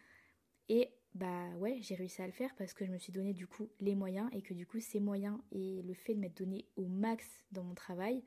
Et 0.70 0.90
bah 1.14 1.50
ouais, 1.58 1.78
j'ai 1.82 1.96
réussi 1.96 2.22
à 2.22 2.26
le 2.26 2.34
faire 2.34 2.54
parce 2.58 2.74
que 2.74 2.86
je 2.86 2.92
me 2.92 2.98
suis 2.98 3.14
donné 3.14 3.34
du 3.34 3.48
coup 3.48 3.70
les 3.80 3.96
moyens 3.96 4.30
et 4.34 4.42
que 4.42 4.54
du 4.54 4.66
coup 4.66 4.80
ces 4.80 5.00
moyens 5.00 5.38
et 5.52 5.82
le 5.82 5.94
fait 5.94 6.14
de 6.14 6.20
m'être 6.20 6.38
donné 6.38 6.66
au 6.76 6.88
max 6.88 7.26
dans 7.52 7.64
mon 7.64 7.74
travail 7.74 8.24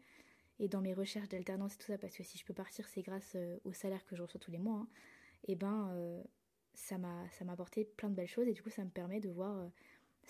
et 0.59 0.69
dans 0.69 0.81
mes 0.81 0.95
recherches 0.95 1.29
d'alternance 1.29 1.75
et 1.75 1.79
tout 1.79 1.87
ça, 1.87 1.99
parce 1.99 2.17
que 2.17 2.23
si 2.23 2.39
je 2.39 2.45
peux 2.45 2.55
partir, 2.55 2.89
c'est 2.89 3.03
grâce 3.03 3.33
euh, 3.37 3.59
au 3.65 3.73
salaire 3.73 4.05
que 4.07 4.17
je 4.17 4.23
reçois 4.23 4.41
tous 4.41 4.51
les 4.51 4.59
mois, 4.59 4.79
hein, 4.79 4.89
et 5.47 5.55
ben 5.55 5.91
euh, 5.93 6.23
ça 6.75 6.99
m'a 6.99 7.29
apporté 7.49 7.85
plein 7.85 8.09
de 8.09 8.15
belles 8.15 8.29
choses 8.29 8.49
et 8.49 8.53
du 8.53 8.63
coup 8.63 8.71
ça 8.71 8.85
me 8.85 8.91
permet 8.91 9.21
de 9.21 9.31
voir 9.31 9.57
euh, 9.59 9.69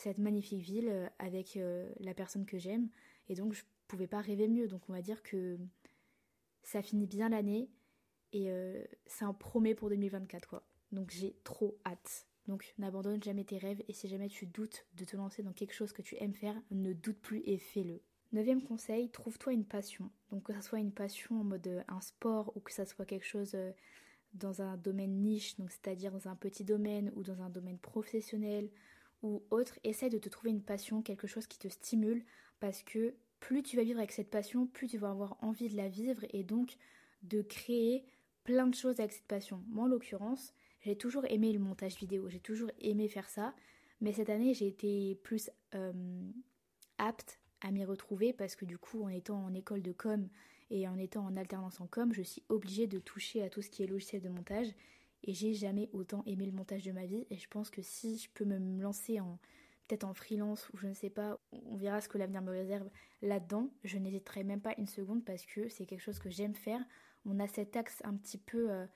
cette 0.00 0.18
magnifique 0.18 0.62
ville 0.62 0.88
euh, 0.88 1.08
avec 1.18 1.56
euh, 1.56 1.88
la 2.00 2.14
personne 2.14 2.46
que 2.46 2.58
j'aime. 2.58 2.88
Et 3.28 3.34
donc, 3.34 3.52
je 3.52 3.62
pouvais 3.86 4.06
pas 4.06 4.20
rêver 4.20 4.48
mieux. 4.48 4.68
Donc, 4.68 4.82
on 4.88 4.92
va 4.92 5.02
dire 5.02 5.22
que 5.22 5.58
ça 6.62 6.82
finit 6.82 7.06
bien 7.06 7.28
l'année 7.28 7.70
et 8.32 8.50
euh, 8.50 8.82
c'est 9.06 9.24
un 9.24 9.34
promet 9.34 9.74
pour 9.74 9.88
2024, 9.88 10.48
quoi. 10.48 10.66
Donc, 10.92 11.10
j'ai 11.10 11.36
trop 11.44 11.78
hâte. 11.84 12.26
Donc, 12.46 12.74
n'abandonne 12.78 13.22
jamais 13.22 13.44
tes 13.44 13.58
rêves 13.58 13.82
et 13.88 13.92
si 13.92 14.08
jamais 14.08 14.28
tu 14.28 14.46
doutes 14.46 14.86
de 14.94 15.04
te 15.04 15.16
lancer 15.16 15.42
dans 15.42 15.52
quelque 15.52 15.74
chose 15.74 15.92
que 15.92 16.02
tu 16.02 16.16
aimes 16.20 16.34
faire, 16.34 16.56
ne 16.70 16.92
doute 16.92 17.20
plus 17.20 17.42
et 17.44 17.58
fais-le. 17.58 18.00
Neuvième 18.32 18.62
conseil, 18.62 19.10
trouve-toi 19.10 19.52
une 19.52 19.66
passion. 19.66 20.10
Donc, 20.30 20.44
que 20.44 20.52
ça 20.52 20.62
soit 20.62 20.78
une 20.78 20.92
passion 20.92 21.40
en 21.40 21.44
mode 21.44 21.84
un 21.88 22.00
sport 22.00 22.56
ou 22.56 22.60
que 22.60 22.72
ça 22.72 22.86
soit 22.86 23.04
quelque 23.04 23.26
chose 23.26 23.56
dans 24.34 24.62
un 24.62 24.76
domaine 24.76 25.22
niche, 25.22 25.56
donc 25.56 25.70
c'est-à-dire 25.70 26.12
dans 26.12 26.28
un 26.28 26.36
petit 26.36 26.64
domaine 26.64 27.10
ou 27.16 27.22
dans 27.22 27.42
un 27.42 27.50
domaine 27.50 27.78
professionnel 27.78 28.70
ou 29.22 29.42
autre, 29.50 29.78
essaie 29.84 30.10
de 30.10 30.18
te 30.18 30.28
trouver 30.28 30.50
une 30.50 30.62
passion, 30.62 31.02
quelque 31.02 31.26
chose 31.26 31.46
qui 31.46 31.58
te 31.58 31.68
stimule, 31.68 32.24
parce 32.60 32.82
que 32.82 33.14
plus 33.40 33.62
tu 33.62 33.76
vas 33.76 33.82
vivre 33.82 33.98
avec 33.98 34.12
cette 34.12 34.30
passion, 34.30 34.66
plus 34.66 34.88
tu 34.88 34.98
vas 34.98 35.10
avoir 35.10 35.36
envie 35.42 35.68
de 35.68 35.76
la 35.76 35.88
vivre 35.88 36.24
et 36.30 36.42
donc 36.42 36.76
de 37.22 37.42
créer 37.42 38.04
plein 38.44 38.66
de 38.66 38.74
choses 38.74 39.00
avec 39.00 39.12
cette 39.12 39.26
passion. 39.26 39.62
Moi, 39.68 39.84
en 39.84 39.88
l'occurrence, 39.88 40.54
j'ai 40.80 40.96
toujours 40.96 41.24
aimé 41.26 41.52
le 41.52 41.58
montage 41.58 41.96
vidéo, 41.96 42.28
j'ai 42.28 42.40
toujours 42.40 42.70
aimé 42.80 43.08
faire 43.08 43.28
ça, 43.28 43.54
mais 44.00 44.12
cette 44.12 44.30
année, 44.30 44.54
j'ai 44.54 44.68
été 44.68 45.16
plus 45.22 45.50
euh, 45.74 45.92
apte 46.98 47.40
à 47.60 47.70
m'y 47.70 47.84
retrouver 47.84 48.32
parce 48.32 48.54
que 48.54 48.64
du 48.64 48.78
coup, 48.78 49.02
en 49.02 49.08
étant 49.08 49.44
en 49.44 49.54
école 49.54 49.82
de 49.82 49.92
com 49.92 50.28
et 50.70 50.86
en 50.86 50.96
étant 50.96 51.24
en 51.24 51.36
alternance 51.36 51.80
en 51.80 51.86
com, 51.86 52.12
je 52.12 52.22
suis 52.22 52.42
obligée 52.48 52.86
de 52.86 52.98
toucher 52.98 53.42
à 53.42 53.50
tout 53.50 53.62
ce 53.62 53.70
qui 53.70 53.82
est 53.82 53.86
logiciel 53.86 54.22
de 54.22 54.28
montage. 54.28 54.68
Et 55.24 55.34
j'ai 55.34 55.52
jamais 55.54 55.88
autant 55.92 56.22
aimé 56.26 56.46
le 56.46 56.52
montage 56.52 56.84
de 56.84 56.92
ma 56.92 57.06
vie. 57.06 57.26
Et 57.30 57.36
je 57.36 57.48
pense 57.48 57.70
que 57.70 57.82
si 57.82 58.18
je 58.18 58.28
peux 58.32 58.44
me 58.44 58.80
lancer 58.80 59.20
en 59.20 59.38
peut-être 59.88 60.04
en 60.04 60.14
freelance 60.14 60.68
ou 60.70 60.76
je 60.76 60.86
ne 60.86 60.94
sais 60.94 61.10
pas, 61.10 61.40
on 61.52 61.76
verra 61.76 62.00
ce 62.00 62.08
que 62.08 62.18
l'avenir 62.18 62.42
me 62.42 62.50
réserve 62.50 62.88
là-dedans. 63.22 63.70
Je 63.84 63.98
n'hésiterai 63.98 64.44
même 64.44 64.60
pas 64.60 64.74
une 64.76 64.86
seconde 64.86 65.24
parce 65.24 65.46
que 65.46 65.68
c'est 65.68 65.86
quelque 65.86 66.02
chose 66.02 66.18
que 66.18 66.30
j'aime 66.30 66.54
faire. 66.54 66.80
On 67.24 67.40
a 67.40 67.48
cet 67.48 67.74
axe 67.74 68.00
un 68.04 68.14
petit 68.14 68.38
peu, 68.38 68.70
euh, 68.70 68.86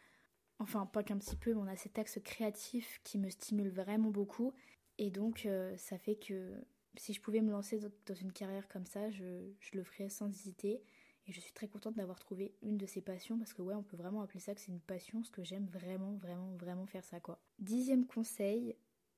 enfin 0.58 0.86
pas 0.86 1.02
qu'un 1.02 1.18
petit 1.18 1.36
peu, 1.36 1.54
mais 1.54 1.60
on 1.60 1.66
a 1.66 1.76
cet 1.76 1.98
axe 1.98 2.18
créatif 2.22 3.00
qui 3.04 3.18
me 3.18 3.30
stimule 3.30 3.70
vraiment 3.70 4.10
beaucoup. 4.10 4.52
Et 4.98 5.10
donc 5.10 5.46
euh, 5.46 5.74
ça 5.76 5.98
fait 5.98 6.16
que 6.16 6.52
si 6.96 7.14
je 7.14 7.20
pouvais 7.20 7.40
me 7.40 7.50
lancer 7.50 7.80
dans 8.06 8.14
une 8.14 8.32
carrière 8.32 8.68
comme 8.68 8.86
ça, 8.86 9.10
je, 9.10 9.24
le 9.72 9.82
ferais 9.82 10.10
sans 10.10 10.28
hésiter. 10.28 10.82
Et 11.26 11.32
je 11.32 11.40
suis 11.40 11.52
très 11.52 11.68
contente 11.68 11.94
d'avoir 11.94 12.18
trouvé 12.18 12.52
une 12.62 12.76
de 12.78 12.86
ces 12.86 13.00
passions 13.00 13.38
parce 13.38 13.52
que 13.52 13.62
ouais, 13.62 13.74
on 13.74 13.82
peut 13.82 13.96
vraiment 13.96 14.22
appeler 14.22 14.40
ça 14.40 14.54
que 14.54 14.60
c'est 14.60 14.72
une 14.72 14.80
passion, 14.80 15.22
ce 15.22 15.30
que 15.30 15.44
j'aime 15.44 15.66
vraiment, 15.66 16.14
vraiment, 16.14 16.56
vraiment 16.56 16.86
faire 16.86 17.04
ça 17.04 17.20
quoi. 17.20 17.38
Dixième 17.58 18.06
conseil, 18.06 18.74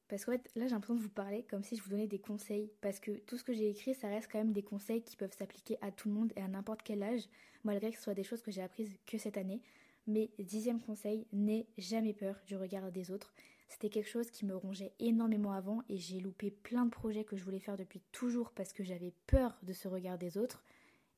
parce 0.08 0.24
que 0.24 0.32
fait, 0.32 0.50
là 0.54 0.66
j'ai 0.66 0.74
l'impression 0.74 0.96
de 0.96 1.00
vous 1.00 1.08
parler 1.08 1.44
comme 1.44 1.62
si 1.62 1.76
je 1.76 1.82
vous 1.82 1.90
donnais 1.90 2.06
des 2.06 2.18
conseils. 2.18 2.70
Parce 2.80 3.00
que 3.00 3.12
tout 3.12 3.38
ce 3.38 3.44
que 3.44 3.54
j'ai 3.54 3.70
écrit, 3.70 3.94
ça 3.94 4.08
reste 4.08 4.30
quand 4.30 4.38
même 4.38 4.52
des 4.52 4.62
conseils 4.62 5.02
qui 5.02 5.16
peuvent 5.16 5.36
s'appliquer 5.36 5.78
à 5.80 5.90
tout 5.90 6.08
le 6.08 6.14
monde 6.14 6.32
et 6.36 6.40
à 6.40 6.48
n'importe 6.48 6.82
quel 6.82 7.02
âge, 7.02 7.22
malgré 7.64 7.90
que 7.90 7.96
ce 7.96 8.02
soit 8.02 8.14
des 8.14 8.24
choses 8.24 8.42
que 8.42 8.50
j'ai 8.50 8.62
apprises 8.62 8.94
que 9.06 9.16
cette 9.16 9.38
année. 9.38 9.62
Mais 10.06 10.30
dixième 10.38 10.80
conseil, 10.80 11.26
n'aie 11.32 11.66
jamais 11.78 12.12
peur 12.12 12.36
du 12.46 12.56
regard 12.56 12.92
des 12.92 13.10
autres. 13.10 13.32
C'était 13.68 13.88
quelque 13.88 14.08
chose 14.08 14.30
qui 14.30 14.44
me 14.44 14.54
rongeait 14.54 14.92
énormément 14.98 15.52
avant 15.52 15.82
et 15.88 15.96
j'ai 15.96 16.20
loupé 16.20 16.50
plein 16.50 16.84
de 16.84 16.90
projets 16.90 17.24
que 17.24 17.36
je 17.36 17.44
voulais 17.44 17.58
faire 17.58 17.78
depuis 17.78 18.00
toujours 18.12 18.52
parce 18.52 18.72
que 18.74 18.84
j'avais 18.84 19.14
peur 19.26 19.58
de 19.62 19.72
ce 19.72 19.88
regard 19.88 20.18
des 20.18 20.36
autres. 20.36 20.62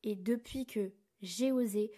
Et 0.02 0.14
depuis 0.14 0.66
que 0.66 0.92
j'ai 1.22 1.52
osé, 1.52 1.90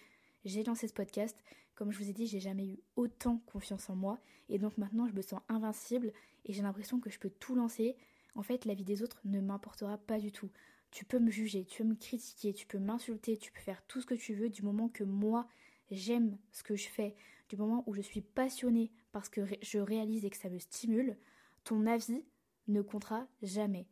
j'ai 0.45 0.63
lancé 0.63 0.87
ce 0.87 0.93
podcast, 0.93 1.37
comme 1.75 1.91
je 1.91 1.97
vous 1.97 2.09
ai 2.09 2.13
dit, 2.13 2.27
j'ai 2.27 2.39
jamais 2.39 2.65
eu 2.65 2.79
autant 2.95 3.37
confiance 3.45 3.89
en 3.89 3.95
moi 3.95 4.19
et 4.49 4.57
donc 4.57 4.77
maintenant 4.77 5.07
je 5.07 5.13
me 5.13 5.21
sens 5.21 5.41
invincible 5.47 6.11
et 6.45 6.53
j'ai 6.53 6.61
l'impression 6.61 6.99
que 6.99 7.09
je 7.09 7.19
peux 7.19 7.29
tout 7.29 7.55
lancer. 7.55 7.95
En 8.35 8.43
fait, 8.43 8.65
la 8.65 8.73
vie 8.73 8.83
des 8.83 9.01
autres 9.03 9.21
ne 9.25 9.39
m'importera 9.39 9.97
pas 9.97 10.19
du 10.19 10.31
tout. 10.31 10.49
Tu 10.91 11.05
peux 11.05 11.19
me 11.19 11.29
juger, 11.29 11.65
tu 11.65 11.83
peux 11.83 11.89
me 11.89 11.95
critiquer, 11.95 12.53
tu 12.53 12.65
peux 12.65 12.79
m'insulter, 12.79 13.37
tu 13.37 13.51
peux 13.51 13.59
faire 13.59 13.81
tout 13.87 14.01
ce 14.01 14.05
que 14.05 14.15
tu 14.15 14.33
veux 14.33 14.49
du 14.49 14.63
moment 14.63 14.89
que 14.89 15.03
moi 15.03 15.47
j'aime 15.91 16.37
ce 16.51 16.63
que 16.63 16.75
je 16.75 16.87
fais, 16.89 17.15
du 17.49 17.57
moment 17.57 17.83
où 17.87 17.93
je 17.93 18.01
suis 18.01 18.21
passionnée 18.21 18.91
parce 19.11 19.29
que 19.29 19.41
je 19.61 19.79
réalise 19.79 20.25
et 20.25 20.29
que 20.29 20.37
ça 20.37 20.49
me 20.49 20.59
stimule, 20.59 21.17
ton 21.63 21.85
avis 21.85 22.23
ne 22.67 22.81
comptera 22.81 23.27
jamais. 23.41 23.87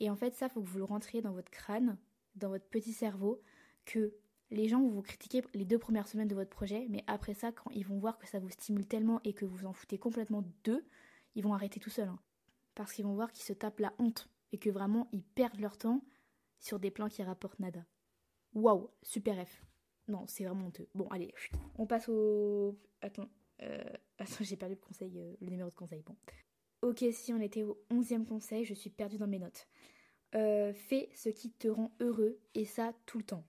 Et 0.00 0.10
en 0.10 0.16
fait, 0.16 0.34
ça, 0.34 0.48
faut 0.48 0.62
que 0.62 0.68
vous 0.68 0.78
le 0.78 0.84
rentriez 0.84 1.22
dans 1.22 1.32
votre 1.32 1.50
crâne, 1.50 1.96
dans 2.34 2.48
votre 2.48 2.66
petit 2.66 2.92
cerveau, 2.92 3.40
que 3.84 4.14
les 4.50 4.68
gens 4.68 4.80
vont 4.80 4.88
vous 4.88 5.02
critiquer 5.02 5.42
les 5.54 5.64
deux 5.64 5.78
premières 5.78 6.08
semaines 6.08 6.28
de 6.28 6.34
votre 6.34 6.50
projet, 6.50 6.86
mais 6.90 7.04
après 7.06 7.34
ça, 7.34 7.52
quand 7.52 7.70
ils 7.70 7.86
vont 7.86 7.98
voir 7.98 8.18
que 8.18 8.26
ça 8.26 8.40
vous 8.40 8.50
stimule 8.50 8.86
tellement 8.86 9.20
et 9.24 9.32
que 9.32 9.44
vous 9.44 9.66
en 9.66 9.72
foutez 9.72 9.98
complètement 9.98 10.44
d'eux, 10.64 10.84
ils 11.34 11.44
vont 11.44 11.54
arrêter 11.54 11.78
tout 11.80 11.90
seuls. 11.90 12.08
Hein. 12.08 12.18
Parce 12.74 12.92
qu'ils 12.92 13.04
vont 13.04 13.14
voir 13.14 13.32
qu'ils 13.32 13.44
se 13.44 13.52
tapent 13.52 13.80
la 13.80 13.92
honte 13.98 14.28
et 14.52 14.58
que 14.58 14.70
vraiment 14.70 15.08
ils 15.12 15.22
perdent 15.22 15.60
leur 15.60 15.76
temps 15.76 16.02
sur 16.58 16.78
des 16.78 16.90
plans 16.90 17.08
qui 17.08 17.22
rapportent 17.22 17.60
nada. 17.60 17.84
Waouh, 18.54 18.90
super 19.02 19.46
F. 19.46 19.62
Non, 20.08 20.26
c'est 20.26 20.44
vraiment 20.44 20.66
honteux. 20.66 20.88
Bon, 20.94 21.06
allez, 21.08 21.32
on 21.76 21.86
passe 21.86 22.08
au. 22.08 22.76
Attends, 23.00 23.28
euh... 23.62 23.84
attends 24.18 24.44
j'ai 24.44 24.56
perdu 24.56 24.74
le 24.74 24.80
conseil, 24.80 25.18
euh, 25.18 25.36
le 25.40 25.50
numéro 25.50 25.70
de 25.70 25.74
conseil. 25.74 26.02
Bon. 26.02 26.16
Ok, 26.82 27.04
si 27.12 27.32
on 27.32 27.40
était 27.40 27.62
au 27.62 27.80
onzième 27.90 28.26
conseil, 28.26 28.64
je 28.64 28.74
suis 28.74 28.90
perdue 28.90 29.18
dans 29.18 29.28
mes 29.28 29.38
notes. 29.38 29.68
Euh, 30.36 30.72
fais 30.72 31.08
ce 31.14 31.28
qui 31.28 31.50
te 31.50 31.66
rend 31.66 31.90
heureux 32.00 32.38
et 32.54 32.64
ça 32.64 32.92
tout 33.06 33.18
le 33.18 33.24
temps. 33.24 33.44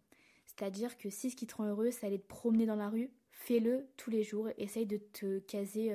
C'est-à-dire 0.46 0.98
que 0.98 1.10
si 1.10 1.30
ce 1.30 1.36
qui 1.36 1.46
te 1.46 1.56
rend 1.56 1.66
heureux, 1.66 1.92
c'est 1.92 2.08
aller 2.08 2.20
te 2.20 2.28
promener 2.28 2.66
dans 2.66 2.76
la 2.76 2.90
rue, 2.90 3.12
fais-le 3.32 3.88
tous 3.98 4.10
les 4.10 4.24
jours. 4.24 4.50
Essaye 4.58 4.88
de 4.88 4.98
te 4.98 5.40
caser 5.40 5.94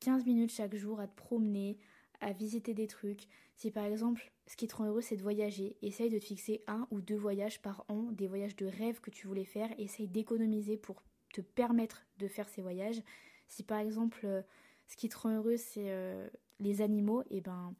15 0.00 0.22
euh, 0.22 0.24
minutes 0.24 0.52
chaque 0.52 0.74
jour 0.74 1.00
à 1.00 1.06
te 1.06 1.16
promener, 1.16 1.78
à 2.20 2.32
visiter 2.32 2.74
des 2.74 2.88
trucs. 2.88 3.28
Si 3.54 3.70
par 3.70 3.84
exemple, 3.84 4.32
ce 4.46 4.56
qui 4.56 4.66
te 4.66 4.76
rend 4.76 4.86
heureux, 4.86 5.00
c'est 5.00 5.16
de 5.16 5.22
voyager, 5.22 5.76
essaye 5.82 6.10
de 6.10 6.18
te 6.18 6.24
fixer 6.24 6.62
un 6.66 6.88
ou 6.90 7.00
deux 7.00 7.16
voyages 7.16 7.60
par 7.62 7.84
an, 7.88 8.10
des 8.12 8.26
voyages 8.26 8.56
de 8.56 8.66
rêve 8.66 9.00
que 9.00 9.10
tu 9.10 9.26
voulais 9.26 9.44
faire. 9.44 9.68
Essaye 9.78 10.08
d'économiser 10.08 10.76
pour 10.76 11.02
te 11.32 11.40
permettre 11.40 12.06
de 12.18 12.26
faire 12.26 12.48
ces 12.48 12.62
voyages. 12.62 13.02
Si 13.46 13.62
par 13.62 13.78
exemple, 13.78 14.20
euh, 14.24 14.42
ce 14.86 14.96
qui 14.96 15.08
te 15.08 15.18
rend 15.18 15.36
heureux, 15.36 15.56
c'est 15.56 15.90
euh, 15.90 16.28
les 16.60 16.82
animaux, 16.82 17.22
et 17.22 17.38
eh 17.38 17.40
ben 17.40 17.74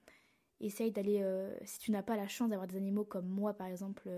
essaye 0.61 0.91
d'aller, 0.91 1.25
si 1.65 1.79
tu 1.79 1.91
n'as 1.91 2.03
pas 2.03 2.17
la 2.17 2.29
chance 2.29 2.51
d'avoir 2.51 2.67
des 2.67 2.77
animaux 2.77 3.05
comme 3.05 3.29
moi 3.29 3.55
par 3.55 3.67
exemple, 3.67 4.11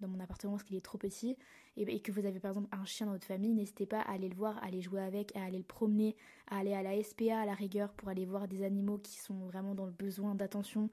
dans 0.00 0.08
mon 0.08 0.20
appartement 0.20 0.52
parce 0.52 0.64
qu'il 0.64 0.76
est 0.76 0.84
trop 0.84 0.98
petit 0.98 1.36
et, 1.76 2.00
que 2.00 2.12
vous 2.12 2.24
avez 2.24 2.40
par 2.40 2.52
exemple 2.52 2.68
un 2.72 2.84
chien 2.84 3.06
dans 3.06 3.12
votre 3.12 3.26
famille, 3.26 3.52
n'hésitez 3.52 3.86
pas 3.86 4.00
à 4.00 4.12
aller 4.12 4.28
le 4.28 4.36
voir, 4.36 4.56
à 4.58 4.66
aller 4.66 4.80
jouer 4.80 5.02
avec, 5.02 5.34
à 5.36 5.44
aller 5.44 5.58
le 5.58 5.64
promener, 5.64 6.16
à 6.46 6.58
aller 6.58 6.72
à 6.72 6.82
la 6.82 7.02
SPA 7.02 7.40
à 7.40 7.46
la 7.46 7.54
rigueur 7.54 7.92
pour 7.92 8.08
aller 8.08 8.26
voir 8.26 8.48
des 8.48 8.62
animaux 8.62 8.98
qui 8.98 9.18
sont 9.18 9.46
vraiment 9.46 9.74
dans 9.74 9.86
le 9.86 9.92
besoin 9.92 10.34
d'attention. 10.34 10.90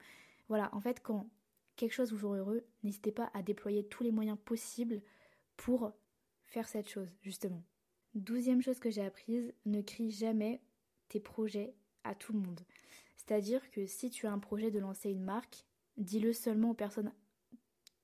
Voilà, 0.48 0.70
en 0.74 0.80
fait 0.80 1.00
quand 1.00 1.28
quelque 1.76 1.92
chose 1.92 2.12
vous 2.12 2.28
rend 2.28 2.36
heureux, 2.36 2.64
n'hésitez 2.82 3.12
pas 3.12 3.30
à 3.34 3.42
déployer 3.42 3.84
tous 3.84 4.02
les 4.02 4.10
moyens 4.10 4.38
possibles 4.44 5.02
pour 5.56 5.92
faire 6.44 6.68
cette 6.68 6.88
chose, 6.88 7.16
justement. 7.22 7.62
Douzième 8.14 8.60
chose 8.60 8.78
que 8.78 8.90
j'ai 8.90 9.04
apprise, 9.04 9.54
ne 9.64 9.80
crie 9.80 10.10
jamais 10.10 10.60
tes 11.08 11.20
projets 11.20 11.74
à 12.04 12.14
tout 12.14 12.32
le 12.32 12.40
monde. 12.40 12.60
C'est-à-dire 13.26 13.70
que 13.70 13.86
si 13.86 14.10
tu 14.10 14.26
as 14.26 14.32
un 14.32 14.38
projet 14.38 14.70
de 14.70 14.80
lancer 14.80 15.10
une 15.10 15.22
marque, 15.22 15.64
dis-le 15.96 16.32
seulement 16.32 16.70
aux 16.70 16.74
personnes 16.74 17.12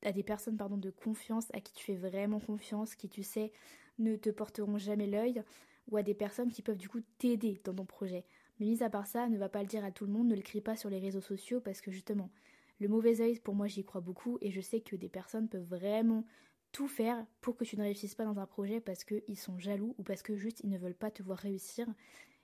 à 0.03 0.13
des 0.13 0.23
personnes 0.23 0.57
pardon, 0.57 0.77
de 0.77 0.91
confiance, 0.91 1.47
à 1.53 1.61
qui 1.61 1.73
tu 1.73 1.85
fais 1.85 1.97
vraiment 1.97 2.39
confiance, 2.39 2.95
qui 2.95 3.09
tu 3.09 3.25
sais 3.25 3.53
ne 3.99 4.15
te 4.15 4.31
porteront 4.31 4.79
jamais 4.79 5.09
l'œil, 5.09 5.43
ou 5.91 5.97
à 5.97 6.05
des 6.05 6.15
personnes 6.15 6.53
qui 6.53 6.63
peuvent 6.63 6.77
du 6.77 6.89
coup 6.89 7.01
t'aider 7.19 7.61
dans 7.65 7.75
ton 7.75 7.85
projet. 7.85 8.25
Mais 8.61 8.67
mis 8.67 8.83
à 8.85 8.91
part 8.91 9.09
ça, 9.09 9.29
ne 9.29 9.39
va 9.39 9.49
pas 9.49 9.63
le 9.63 9.69
dire 9.69 9.85
à 9.85 9.91
tout 9.91 10.07
le 10.07 10.13
monde, 10.13 10.29
ne 10.29 10.37
le 10.37 10.43
crie 10.43 10.61
pas 10.61 10.77
sur 10.77 10.89
les 10.89 11.01
réseaux 11.01 11.21
sociaux 11.21 11.61
parce 11.61 11.81
que 11.81 11.91
justement, 11.91 12.31
le 12.79 12.87
mauvais 12.87 13.21
œil, 13.21 13.41
pour 13.41 13.55
moi, 13.55 13.67
j'y 13.67 13.85
crois 13.85 14.01
beaucoup 14.01 14.39
et 14.41 14.53
je 14.53 14.61
sais 14.61 14.81
que 14.81 14.95
des 14.95 15.09
personnes 15.09 15.49
peuvent 15.49 15.67
vraiment 15.69 16.25
tout 16.71 16.87
faire 16.87 17.27
pour 17.41 17.57
que 17.57 17.65
tu 17.65 17.77
ne 17.77 17.83
réussisses 17.83 18.15
pas 18.15 18.25
dans 18.25 18.39
un 18.39 18.47
projet 18.47 18.81
parce 18.81 19.03
qu'ils 19.03 19.39
sont 19.39 19.59
jaloux 19.59 19.97
ou 19.99 20.05
parce 20.05 20.23
que 20.23 20.37
juste 20.37 20.61
ils 20.63 20.71
ne 20.71 20.79
veulent 20.79 20.95
pas 20.95 21.11
te 21.11 21.25
voir 21.25 21.39
réussir. 21.39 21.89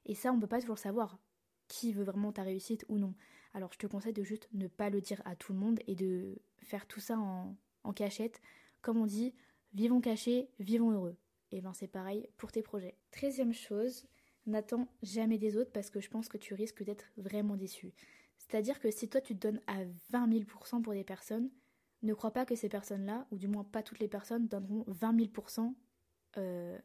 Et 0.06 0.16
ça, 0.16 0.32
on 0.32 0.36
ne 0.36 0.40
peut 0.40 0.48
pas 0.48 0.60
toujours 0.60 0.78
savoir 0.78 1.18
qui 1.68 1.92
veut 1.92 2.04
vraiment 2.04 2.32
ta 2.32 2.42
réussite 2.42 2.84
ou 2.88 2.98
non. 2.98 3.14
Alors 3.52 3.72
je 3.72 3.78
te 3.78 3.86
conseille 3.86 4.12
de 4.12 4.22
juste 4.22 4.48
ne 4.52 4.66
pas 4.66 4.90
le 4.90 5.00
dire 5.00 5.22
à 5.24 5.36
tout 5.36 5.52
le 5.52 5.58
monde 5.58 5.80
et 5.86 5.94
de 5.94 6.38
faire 6.58 6.86
tout 6.86 7.00
ça 7.00 7.18
en, 7.18 7.56
cachette. 7.94 8.40
Comme 8.82 8.98
on 8.98 9.06
dit, 9.06 9.34
vivons 9.72 10.00
cachés, 10.00 10.48
vivons 10.58 10.90
heureux. 10.90 11.16
Et 11.52 11.60
ben 11.60 11.72
c'est 11.72 11.88
pareil 11.88 12.28
pour 12.36 12.50
tes 12.50 12.62
projets. 12.62 12.96
Treizième 13.10 13.52
chose, 13.52 14.06
n'attends 14.46 14.88
jamais 15.02 15.38
des 15.38 15.56
autres 15.56 15.70
parce 15.70 15.90
que 15.90 16.00
je 16.00 16.08
pense 16.08 16.28
que 16.28 16.38
tu 16.38 16.54
risques 16.54 16.82
d'être 16.82 17.12
vraiment 17.16 17.56
déçu. 17.56 17.92
C'est-à-dire 18.38 18.80
que 18.80 18.90
si 18.90 19.08
toi 19.08 19.20
tu 19.20 19.34
te 19.34 19.46
donnes 19.46 19.60
à 19.66 19.84
20 20.10 20.28
000% 20.28 20.82
pour 20.82 20.92
des 20.92 21.04
personnes, 21.04 21.50
ne 22.02 22.14
crois 22.14 22.32
pas 22.32 22.44
que 22.44 22.54
ces 22.54 22.68
personnes-là, 22.68 23.26
ou 23.30 23.38
du 23.38 23.48
moins 23.48 23.64
pas 23.64 23.82
toutes 23.82 23.98
les 23.98 24.08
personnes, 24.08 24.48
donneront 24.48 24.84
20 24.88 25.16
000% 25.16 25.74
euh, 26.36 26.78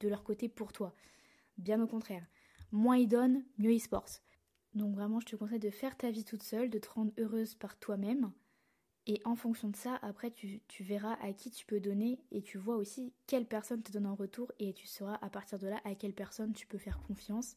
de 0.00 0.08
leur 0.08 0.24
côté 0.24 0.48
pour 0.48 0.72
toi. 0.72 0.94
Bien 1.56 1.80
au 1.80 1.86
contraire. 1.86 2.26
Moins 2.72 2.96
ils 2.96 3.08
donnent, 3.08 3.44
mieux 3.58 3.72
ils 3.72 3.80
se 3.80 3.88
portent. 3.88 4.22
Donc 4.74 4.94
vraiment, 4.94 5.20
je 5.20 5.26
te 5.26 5.36
conseille 5.36 5.58
de 5.58 5.70
faire 5.70 5.96
ta 5.96 6.10
vie 6.10 6.24
toute 6.24 6.42
seule, 6.42 6.70
de 6.70 6.78
te 6.78 6.90
rendre 6.90 7.12
heureuse 7.18 7.54
par 7.54 7.78
toi-même. 7.78 8.30
Et 9.06 9.22
en 9.24 9.36
fonction 9.36 9.68
de 9.68 9.76
ça, 9.76 9.98
après, 10.02 10.30
tu, 10.30 10.60
verras 10.80 11.16
à 11.22 11.32
qui 11.32 11.50
tu 11.50 11.64
peux 11.64 11.80
donner 11.80 12.20
et 12.30 12.42
tu 12.42 12.58
vois 12.58 12.76
aussi 12.76 13.14
quelle 13.26 13.46
personne 13.46 13.82
te 13.82 13.90
donne 13.90 14.06
en 14.06 14.14
retour 14.14 14.52
et 14.58 14.74
tu 14.74 14.86
sauras 14.86 15.18
à 15.22 15.30
partir 15.30 15.58
de 15.58 15.66
là 15.66 15.80
à 15.84 15.94
quelle 15.94 16.12
personne 16.12 16.52
tu 16.52 16.66
peux 16.66 16.76
faire 16.76 17.00
confiance 17.06 17.56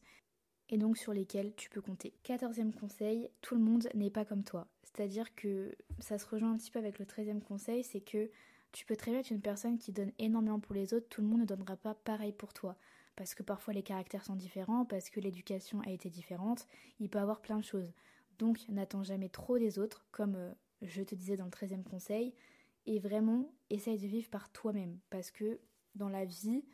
et 0.70 0.78
donc 0.78 0.96
sur 0.96 1.12
lesquelles 1.12 1.54
tu 1.54 1.68
peux 1.68 1.82
compter. 1.82 2.14
Quatorzième 2.22 2.72
conseil, 2.72 3.28
tout 3.42 3.54
le 3.54 3.60
monde 3.60 3.86
n'est 3.94 4.10
pas 4.10 4.24
comme 4.24 4.44
toi. 4.44 4.66
C'est-à-dire 4.82 5.34
que 5.34 5.76
ça 5.98 6.18
se 6.18 6.26
rejoint 6.26 6.52
un 6.52 6.56
petit 6.56 6.70
peu 6.70 6.78
avec 6.78 6.98
le 6.98 7.04
treizième 7.04 7.42
conseil, 7.42 7.84
c'est 7.84 8.00
que 8.00 8.30
tu 8.72 8.86
peux 8.86 8.96
très 8.96 9.10
bien 9.10 9.20
être 9.20 9.30
une 9.30 9.42
personne 9.42 9.76
qui 9.76 9.92
donne 9.92 10.12
énormément 10.18 10.58
pour 10.58 10.74
les 10.74 10.94
autres, 10.94 11.08
tout 11.10 11.20
le 11.20 11.26
monde 11.26 11.40
ne 11.40 11.44
donnera 11.44 11.76
pas 11.76 11.94
pareil 11.94 12.32
pour 12.32 12.54
toi 12.54 12.78
parce 13.16 13.34
que 13.34 13.42
parfois 13.42 13.74
les 13.74 13.82
caractères 13.82 14.24
sont 14.24 14.36
différents, 14.36 14.84
parce 14.84 15.10
que 15.10 15.20
l'éducation 15.20 15.80
a 15.82 15.90
été 15.90 16.10
différente, 16.10 16.66
il 17.00 17.08
peut 17.08 17.18
avoir 17.18 17.40
plein 17.40 17.58
de 17.58 17.64
choses. 17.64 17.92
Donc 18.38 18.58
n'attends 18.68 19.02
jamais 19.02 19.28
trop 19.28 19.58
des 19.58 19.78
autres, 19.78 20.06
comme 20.10 20.36
euh, 20.36 20.52
je 20.82 21.02
te 21.02 21.14
disais 21.14 21.36
dans 21.36 21.44
le 21.44 21.50
13e 21.50 21.82
conseil, 21.82 22.34
et 22.86 22.98
vraiment 22.98 23.52
essaye 23.70 23.98
de 23.98 24.06
vivre 24.06 24.28
par 24.30 24.50
toi-même, 24.50 24.98
parce 25.10 25.30
que 25.30 25.60
dans 25.94 26.08
la 26.08 26.24
vie, 26.24 26.64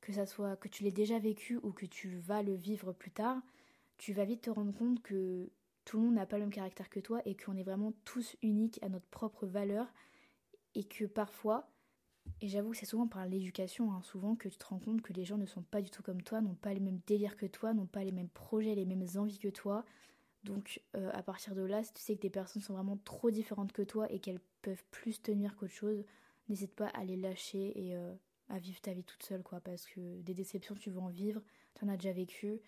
que 0.00 0.12
ça 0.12 0.26
soit 0.26 0.56
que 0.56 0.68
tu 0.68 0.84
l'aies 0.84 0.92
déjà 0.92 1.18
vécu 1.18 1.58
ou 1.62 1.72
que 1.72 1.86
tu 1.86 2.18
vas 2.18 2.42
le 2.42 2.54
vivre 2.54 2.92
plus 2.92 3.10
tard, 3.10 3.40
tu 3.98 4.12
vas 4.12 4.24
vite 4.24 4.42
te 4.42 4.50
rendre 4.50 4.72
compte 4.72 5.02
que 5.02 5.50
tout 5.84 5.98
le 5.98 6.04
monde 6.04 6.14
n'a 6.14 6.26
pas 6.26 6.38
le 6.38 6.44
même 6.44 6.52
caractère 6.52 6.88
que 6.88 7.00
toi 7.00 7.20
et 7.24 7.36
qu'on 7.36 7.56
est 7.56 7.62
vraiment 7.62 7.92
tous 8.04 8.36
uniques 8.42 8.78
à 8.82 8.88
notre 8.88 9.06
propre 9.06 9.46
valeur 9.46 9.92
et 10.74 10.84
que 10.84 11.04
parfois 11.04 11.68
et 12.40 12.48
j'avoue 12.48 12.70
que 12.70 12.76
c'est 12.76 12.86
souvent 12.86 13.06
par 13.06 13.26
l'éducation, 13.26 13.92
hein, 13.92 14.02
souvent 14.02 14.34
que 14.34 14.48
tu 14.48 14.56
te 14.56 14.66
rends 14.66 14.78
compte 14.78 15.02
que 15.02 15.12
les 15.12 15.24
gens 15.24 15.38
ne 15.38 15.46
sont 15.46 15.62
pas 15.62 15.82
du 15.82 15.90
tout 15.90 16.02
comme 16.02 16.22
toi, 16.22 16.40
n'ont 16.40 16.54
pas 16.54 16.72
les 16.72 16.80
mêmes 16.80 17.00
délires 17.06 17.36
que 17.36 17.46
toi, 17.46 17.74
n'ont 17.74 17.86
pas 17.86 18.04
les 18.04 18.12
mêmes 18.12 18.28
projets, 18.28 18.74
les 18.74 18.84
mêmes 18.84 19.06
envies 19.16 19.38
que 19.38 19.48
toi. 19.48 19.84
Donc 20.44 20.80
euh, 20.96 21.10
à 21.12 21.22
partir 21.22 21.54
de 21.54 21.62
là, 21.62 21.82
si 21.82 21.92
tu 21.92 22.00
sais 22.00 22.16
que 22.16 22.22
des 22.22 22.30
personnes 22.30 22.62
sont 22.62 22.74
vraiment 22.74 22.98
trop 23.04 23.30
différentes 23.30 23.72
que 23.72 23.82
toi 23.82 24.10
et 24.10 24.20
qu'elles 24.20 24.40
peuvent 24.62 24.84
plus 24.90 25.20
tenir 25.20 25.56
qu'autre 25.56 25.72
chose, 25.72 26.04
n'hésite 26.48 26.74
pas 26.74 26.88
à 26.88 27.04
les 27.04 27.16
lâcher 27.16 27.72
et 27.78 27.94
euh, 27.96 28.14
à 28.48 28.58
vivre 28.58 28.80
ta 28.80 28.92
vie 28.92 29.04
toute 29.04 29.22
seule, 29.22 29.42
quoi. 29.42 29.60
Parce 29.60 29.86
que 29.86 30.20
des 30.22 30.34
déceptions, 30.34 30.74
tu 30.74 30.90
vas 30.90 31.00
en 31.00 31.08
vivre, 31.08 31.42
tu 31.74 31.84
en 31.84 31.88
as 31.88 31.96
déjà 31.96 32.12
vécu. 32.12 32.60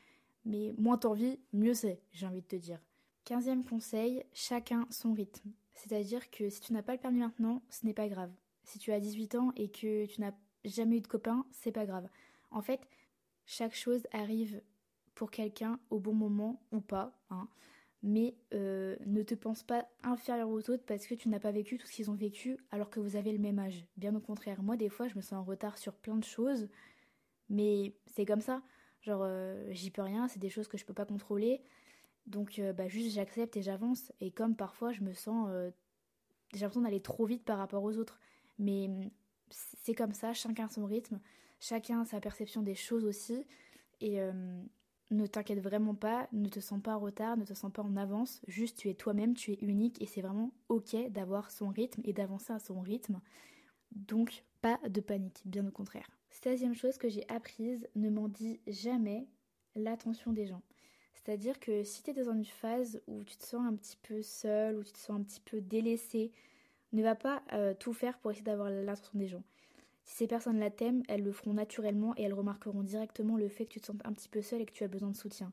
Mais 0.44 0.74
moins 0.76 0.98
t'en 0.98 1.12
vis, 1.12 1.38
mieux 1.52 1.74
c'est, 1.74 2.00
j'ai 2.12 2.26
envie 2.26 2.42
de 2.42 2.46
te 2.46 2.56
dire. 2.56 2.80
Quinzième 3.24 3.64
conseil, 3.64 4.24
chacun 4.32 4.86
son 4.90 5.12
rythme. 5.12 5.50
C'est-à-dire 5.74 6.30
que 6.30 6.50
si 6.50 6.60
tu 6.60 6.72
n'as 6.72 6.82
pas 6.82 6.92
le 6.92 6.98
permis 7.00 7.20
maintenant, 7.20 7.62
ce 7.70 7.86
n'est 7.86 7.94
pas 7.94 8.08
grave. 8.08 8.32
Si 8.64 8.78
tu 8.78 8.92
as 8.92 9.00
18 9.00 9.34
ans 9.34 9.52
et 9.56 9.68
que 9.68 10.06
tu 10.06 10.20
n'as 10.20 10.32
jamais 10.64 10.98
eu 10.98 11.00
de 11.00 11.08
copain, 11.08 11.44
c'est 11.50 11.72
pas 11.72 11.86
grave. 11.86 12.08
En 12.50 12.62
fait, 12.62 12.80
chaque 13.46 13.74
chose 13.74 14.06
arrive 14.12 14.62
pour 15.14 15.30
quelqu'un 15.30 15.78
au 15.90 15.98
bon 15.98 16.14
moment 16.14 16.62
ou 16.72 16.80
pas. 16.80 17.12
Hein. 17.30 17.48
Mais 18.02 18.34
euh, 18.52 18.96
ne 19.06 19.22
te 19.22 19.34
pense 19.34 19.62
pas 19.62 19.86
inférieur 20.02 20.48
aux 20.48 20.70
autres 20.70 20.84
parce 20.84 21.06
que 21.06 21.14
tu 21.14 21.28
n'as 21.28 21.38
pas 21.38 21.52
vécu 21.52 21.78
tout 21.78 21.86
ce 21.86 21.92
qu'ils 21.92 22.10
ont 22.10 22.14
vécu 22.14 22.58
alors 22.70 22.90
que 22.90 22.98
vous 22.98 23.16
avez 23.16 23.32
le 23.32 23.38
même 23.38 23.58
âge. 23.58 23.86
Bien 23.96 24.14
au 24.14 24.20
contraire, 24.20 24.62
moi 24.62 24.76
des 24.76 24.88
fois 24.88 25.06
je 25.06 25.14
me 25.14 25.20
sens 25.20 25.34
en 25.34 25.44
retard 25.44 25.78
sur 25.78 25.94
plein 25.94 26.16
de 26.16 26.24
choses, 26.24 26.68
mais 27.48 27.94
c'est 28.06 28.24
comme 28.24 28.40
ça. 28.40 28.62
Genre 29.02 29.20
euh, 29.22 29.64
j'y 29.70 29.90
peux 29.90 30.02
rien, 30.02 30.26
c'est 30.26 30.40
des 30.40 30.48
choses 30.48 30.66
que 30.66 30.76
je 30.76 30.84
peux 30.84 30.94
pas 30.94 31.04
contrôler. 31.04 31.62
Donc 32.26 32.58
euh, 32.58 32.72
bah, 32.72 32.88
juste 32.88 33.14
j'accepte 33.14 33.56
et 33.56 33.62
j'avance. 33.62 34.12
Et 34.20 34.32
comme 34.32 34.56
parfois 34.56 34.92
je 34.92 35.02
me 35.02 35.12
sens... 35.12 35.48
j'ai 36.54 36.60
l'impression 36.60 36.82
d'aller 36.82 37.02
trop 37.02 37.24
vite 37.24 37.44
par 37.44 37.58
rapport 37.58 37.84
aux 37.84 37.96
autres. 37.98 38.18
Mais 38.62 38.88
c'est 39.50 39.94
comme 39.94 40.12
ça, 40.12 40.32
chacun 40.32 40.68
son 40.68 40.86
rythme, 40.86 41.20
chacun 41.60 42.04
sa 42.06 42.20
perception 42.20 42.62
des 42.62 42.74
choses 42.74 43.04
aussi. 43.04 43.44
Et 44.00 44.18
ne 45.12 45.26
t'inquiète 45.26 45.60
vraiment 45.60 45.94
pas, 45.94 46.28
ne 46.32 46.48
te 46.48 46.60
sens 46.60 46.80
pas 46.80 46.96
en 46.96 46.98
retard, 46.98 47.36
ne 47.36 47.44
te 47.44 47.54
sens 47.54 47.70
pas 47.70 47.82
en 47.82 47.96
avance, 47.96 48.40
juste 48.48 48.78
tu 48.78 48.88
es 48.88 48.94
toi-même, 48.94 49.34
tu 49.34 49.52
es 49.52 49.58
unique 49.60 50.00
et 50.00 50.06
c'est 50.06 50.22
vraiment 50.22 50.52
ok 50.68 50.96
d'avoir 51.10 51.50
son 51.50 51.68
rythme 51.68 52.00
et 52.04 52.12
d'avancer 52.12 52.52
à 52.52 52.58
son 52.58 52.80
rythme. 52.80 53.20
Donc 53.92 54.44
pas 54.62 54.78
de 54.88 55.00
panique, 55.00 55.42
bien 55.44 55.66
au 55.66 55.70
contraire. 55.70 56.08
16 56.30 56.72
chose 56.74 56.96
que 56.96 57.08
j'ai 57.08 57.28
apprise, 57.28 57.86
ne 57.94 58.08
m'en 58.08 58.28
dis 58.28 58.60
jamais 58.66 59.28
l'attention 59.74 60.32
des 60.32 60.46
gens. 60.46 60.62
C'est-à-dire 61.12 61.60
que 61.60 61.84
si 61.84 62.02
tu 62.02 62.10
es 62.10 62.14
dans 62.14 62.32
une 62.32 62.44
phase 62.44 63.00
où 63.06 63.22
tu 63.22 63.36
te 63.36 63.44
sens 63.44 63.64
un 63.66 63.76
petit 63.76 63.98
peu 64.02 64.22
seul, 64.22 64.78
où 64.78 64.82
tu 64.82 64.92
te 64.92 64.98
sens 64.98 65.20
un 65.20 65.22
petit 65.22 65.40
peu 65.40 65.60
délaissé, 65.60 66.32
ne 66.92 67.02
va 67.02 67.14
pas 67.14 67.42
euh, 67.52 67.74
tout 67.74 67.92
faire 67.92 68.18
pour 68.18 68.30
essayer 68.30 68.44
d'avoir 68.44 68.70
l'attention 68.70 69.18
des 69.18 69.28
gens. 69.28 69.42
Si 70.04 70.16
ces 70.16 70.26
personnes 70.26 70.58
la 70.58 70.70
t'aiment, 70.70 71.02
elles 71.08 71.22
le 71.22 71.32
feront 71.32 71.54
naturellement 71.54 72.14
et 72.16 72.22
elles 72.22 72.34
remarqueront 72.34 72.82
directement 72.82 73.36
le 73.36 73.48
fait 73.48 73.66
que 73.66 73.72
tu 73.72 73.80
te 73.80 73.86
sens 73.86 73.96
un 74.04 74.12
petit 74.12 74.28
peu 74.28 74.42
seul 74.42 74.60
et 74.60 74.66
que 74.66 74.72
tu 74.72 74.84
as 74.84 74.88
besoin 74.88 75.10
de 75.10 75.16
soutien. 75.16 75.52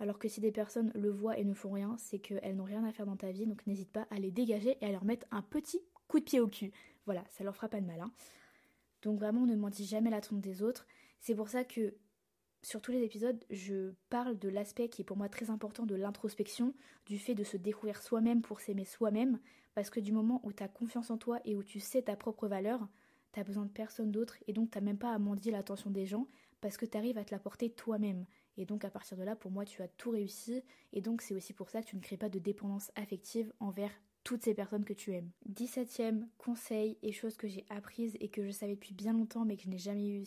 Alors 0.00 0.18
que 0.18 0.28
si 0.28 0.40
des 0.40 0.52
personnes 0.52 0.92
le 0.94 1.10
voient 1.10 1.36
et 1.38 1.44
ne 1.44 1.54
font 1.54 1.72
rien, 1.72 1.96
c'est 1.98 2.20
qu'elles 2.20 2.54
n'ont 2.54 2.64
rien 2.64 2.84
à 2.84 2.92
faire 2.92 3.06
dans 3.06 3.16
ta 3.16 3.32
vie, 3.32 3.46
donc 3.46 3.66
n'hésite 3.66 3.90
pas 3.90 4.06
à 4.10 4.18
les 4.18 4.30
dégager 4.30 4.78
et 4.80 4.86
à 4.86 4.92
leur 4.92 5.04
mettre 5.04 5.26
un 5.32 5.42
petit 5.42 5.80
coup 6.06 6.20
de 6.20 6.24
pied 6.24 6.38
au 6.38 6.46
cul. 6.46 6.70
Voilà, 7.06 7.24
ça 7.30 7.42
leur 7.42 7.56
fera 7.56 7.68
pas 7.68 7.80
de 7.80 7.86
mal. 7.86 8.00
Hein. 8.00 8.12
Donc 9.02 9.18
vraiment, 9.18 9.46
ne 9.46 9.56
mentis 9.56 9.84
jamais 9.84 10.10
la 10.10 10.20
trompe 10.20 10.40
des 10.40 10.62
autres. 10.62 10.86
C'est 11.20 11.34
pour 11.34 11.48
ça 11.48 11.64
que 11.64 11.94
sur 12.62 12.80
tous 12.82 12.92
les 12.92 13.02
épisodes, 13.02 13.42
je 13.50 13.92
parle 14.10 14.38
de 14.38 14.48
l'aspect 14.48 14.88
qui 14.88 15.02
est 15.02 15.04
pour 15.04 15.16
moi 15.16 15.28
très 15.28 15.50
important 15.50 15.86
de 15.86 15.94
l'introspection, 15.94 16.74
du 17.06 17.18
fait 17.18 17.34
de 17.34 17.44
se 17.44 17.56
découvrir 17.56 18.02
soi-même 18.02 18.42
pour 18.42 18.60
s'aimer 18.60 18.84
soi-même, 18.84 19.38
parce 19.74 19.90
que 19.90 20.00
du 20.00 20.12
moment 20.12 20.40
où 20.44 20.52
tu 20.52 20.62
as 20.62 20.68
confiance 20.68 21.10
en 21.10 21.18
toi 21.18 21.40
et 21.44 21.54
où 21.54 21.62
tu 21.62 21.80
sais 21.80 22.02
ta 22.02 22.16
propre 22.16 22.48
valeur, 22.48 22.88
t'as 23.32 23.44
besoin 23.44 23.64
de 23.64 23.70
personne 23.70 24.10
d'autre 24.10 24.36
et 24.46 24.52
donc 24.52 24.70
t'as 24.70 24.80
même 24.80 24.98
pas 24.98 25.12
à 25.12 25.18
mendier 25.18 25.52
l'attention 25.52 25.90
des 25.90 26.06
gens 26.06 26.26
parce 26.60 26.76
que 26.76 26.86
t'arrives 26.86 27.18
à 27.18 27.24
te 27.24 27.32
l'apporter 27.32 27.70
toi-même. 27.70 28.26
Et 28.56 28.66
donc 28.66 28.84
à 28.84 28.90
partir 28.90 29.16
de 29.16 29.22
là, 29.22 29.36
pour 29.36 29.52
moi, 29.52 29.64
tu 29.64 29.82
as 29.82 29.88
tout 29.88 30.10
réussi 30.10 30.62
et 30.92 31.00
donc 31.00 31.22
c'est 31.22 31.34
aussi 31.34 31.52
pour 31.52 31.70
ça 31.70 31.80
que 31.82 31.86
tu 31.86 31.96
ne 31.96 32.00
crées 32.00 32.16
pas 32.16 32.28
de 32.28 32.40
dépendance 32.40 32.90
affective 32.96 33.52
envers 33.60 33.92
toutes 34.24 34.42
ces 34.42 34.54
personnes 34.54 34.84
que 34.84 34.92
tu 34.92 35.14
aimes. 35.14 35.30
17ème 35.48 36.26
conseil 36.38 36.98
et 37.02 37.12
chose 37.12 37.36
que 37.36 37.46
j'ai 37.46 37.64
apprise 37.70 38.16
et 38.20 38.28
que 38.28 38.44
je 38.44 38.50
savais 38.50 38.74
depuis 38.74 38.94
bien 38.94 39.12
longtemps 39.12 39.44
mais 39.44 39.56
que 39.56 39.62
je 39.62 39.68
n'ai 39.68 39.78
jamais 39.78 40.08
eu 40.08 40.24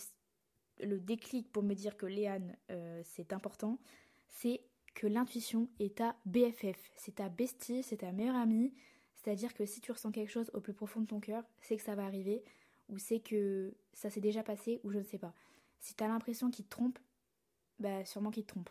le 0.81 0.99
déclic 0.99 1.51
pour 1.51 1.63
me 1.63 1.73
dire 1.73 1.97
que 1.97 2.05
Léane 2.05 2.55
euh, 2.69 3.01
c'est 3.05 3.33
important, 3.33 3.79
c'est 4.27 4.61
que 4.93 5.07
l'intuition 5.07 5.69
est 5.79 5.97
ta 5.97 6.15
BFF, 6.25 6.91
c'est 6.95 7.15
ta 7.15 7.29
bestie, 7.29 7.83
c'est 7.83 7.97
ta 7.97 8.11
meilleure 8.11 8.35
amie, 8.35 8.73
c'est-à-dire 9.15 9.53
que 9.53 9.65
si 9.65 9.81
tu 9.81 9.91
ressens 9.91 10.11
quelque 10.11 10.31
chose 10.31 10.49
au 10.53 10.61
plus 10.61 10.73
profond 10.73 11.01
de 11.01 11.05
ton 11.05 11.19
cœur, 11.19 11.43
c'est 11.61 11.77
que 11.77 11.83
ça 11.83 11.95
va 11.95 12.05
arriver, 12.05 12.43
ou 12.89 12.97
c'est 12.97 13.19
que 13.19 13.73
ça 13.93 14.09
s'est 14.09 14.21
déjà 14.21 14.43
passé, 14.43 14.81
ou 14.83 14.91
je 14.91 14.97
ne 14.97 15.03
sais 15.03 15.17
pas. 15.17 15.33
Si 15.79 15.95
t'as 15.95 16.07
l'impression 16.07 16.49
qu'il 16.49 16.65
te 16.65 16.69
trompe, 16.69 16.99
bah 17.79 18.03
sûrement 18.05 18.31
qu'il 18.31 18.43
te 18.43 18.49
trompe. 18.49 18.69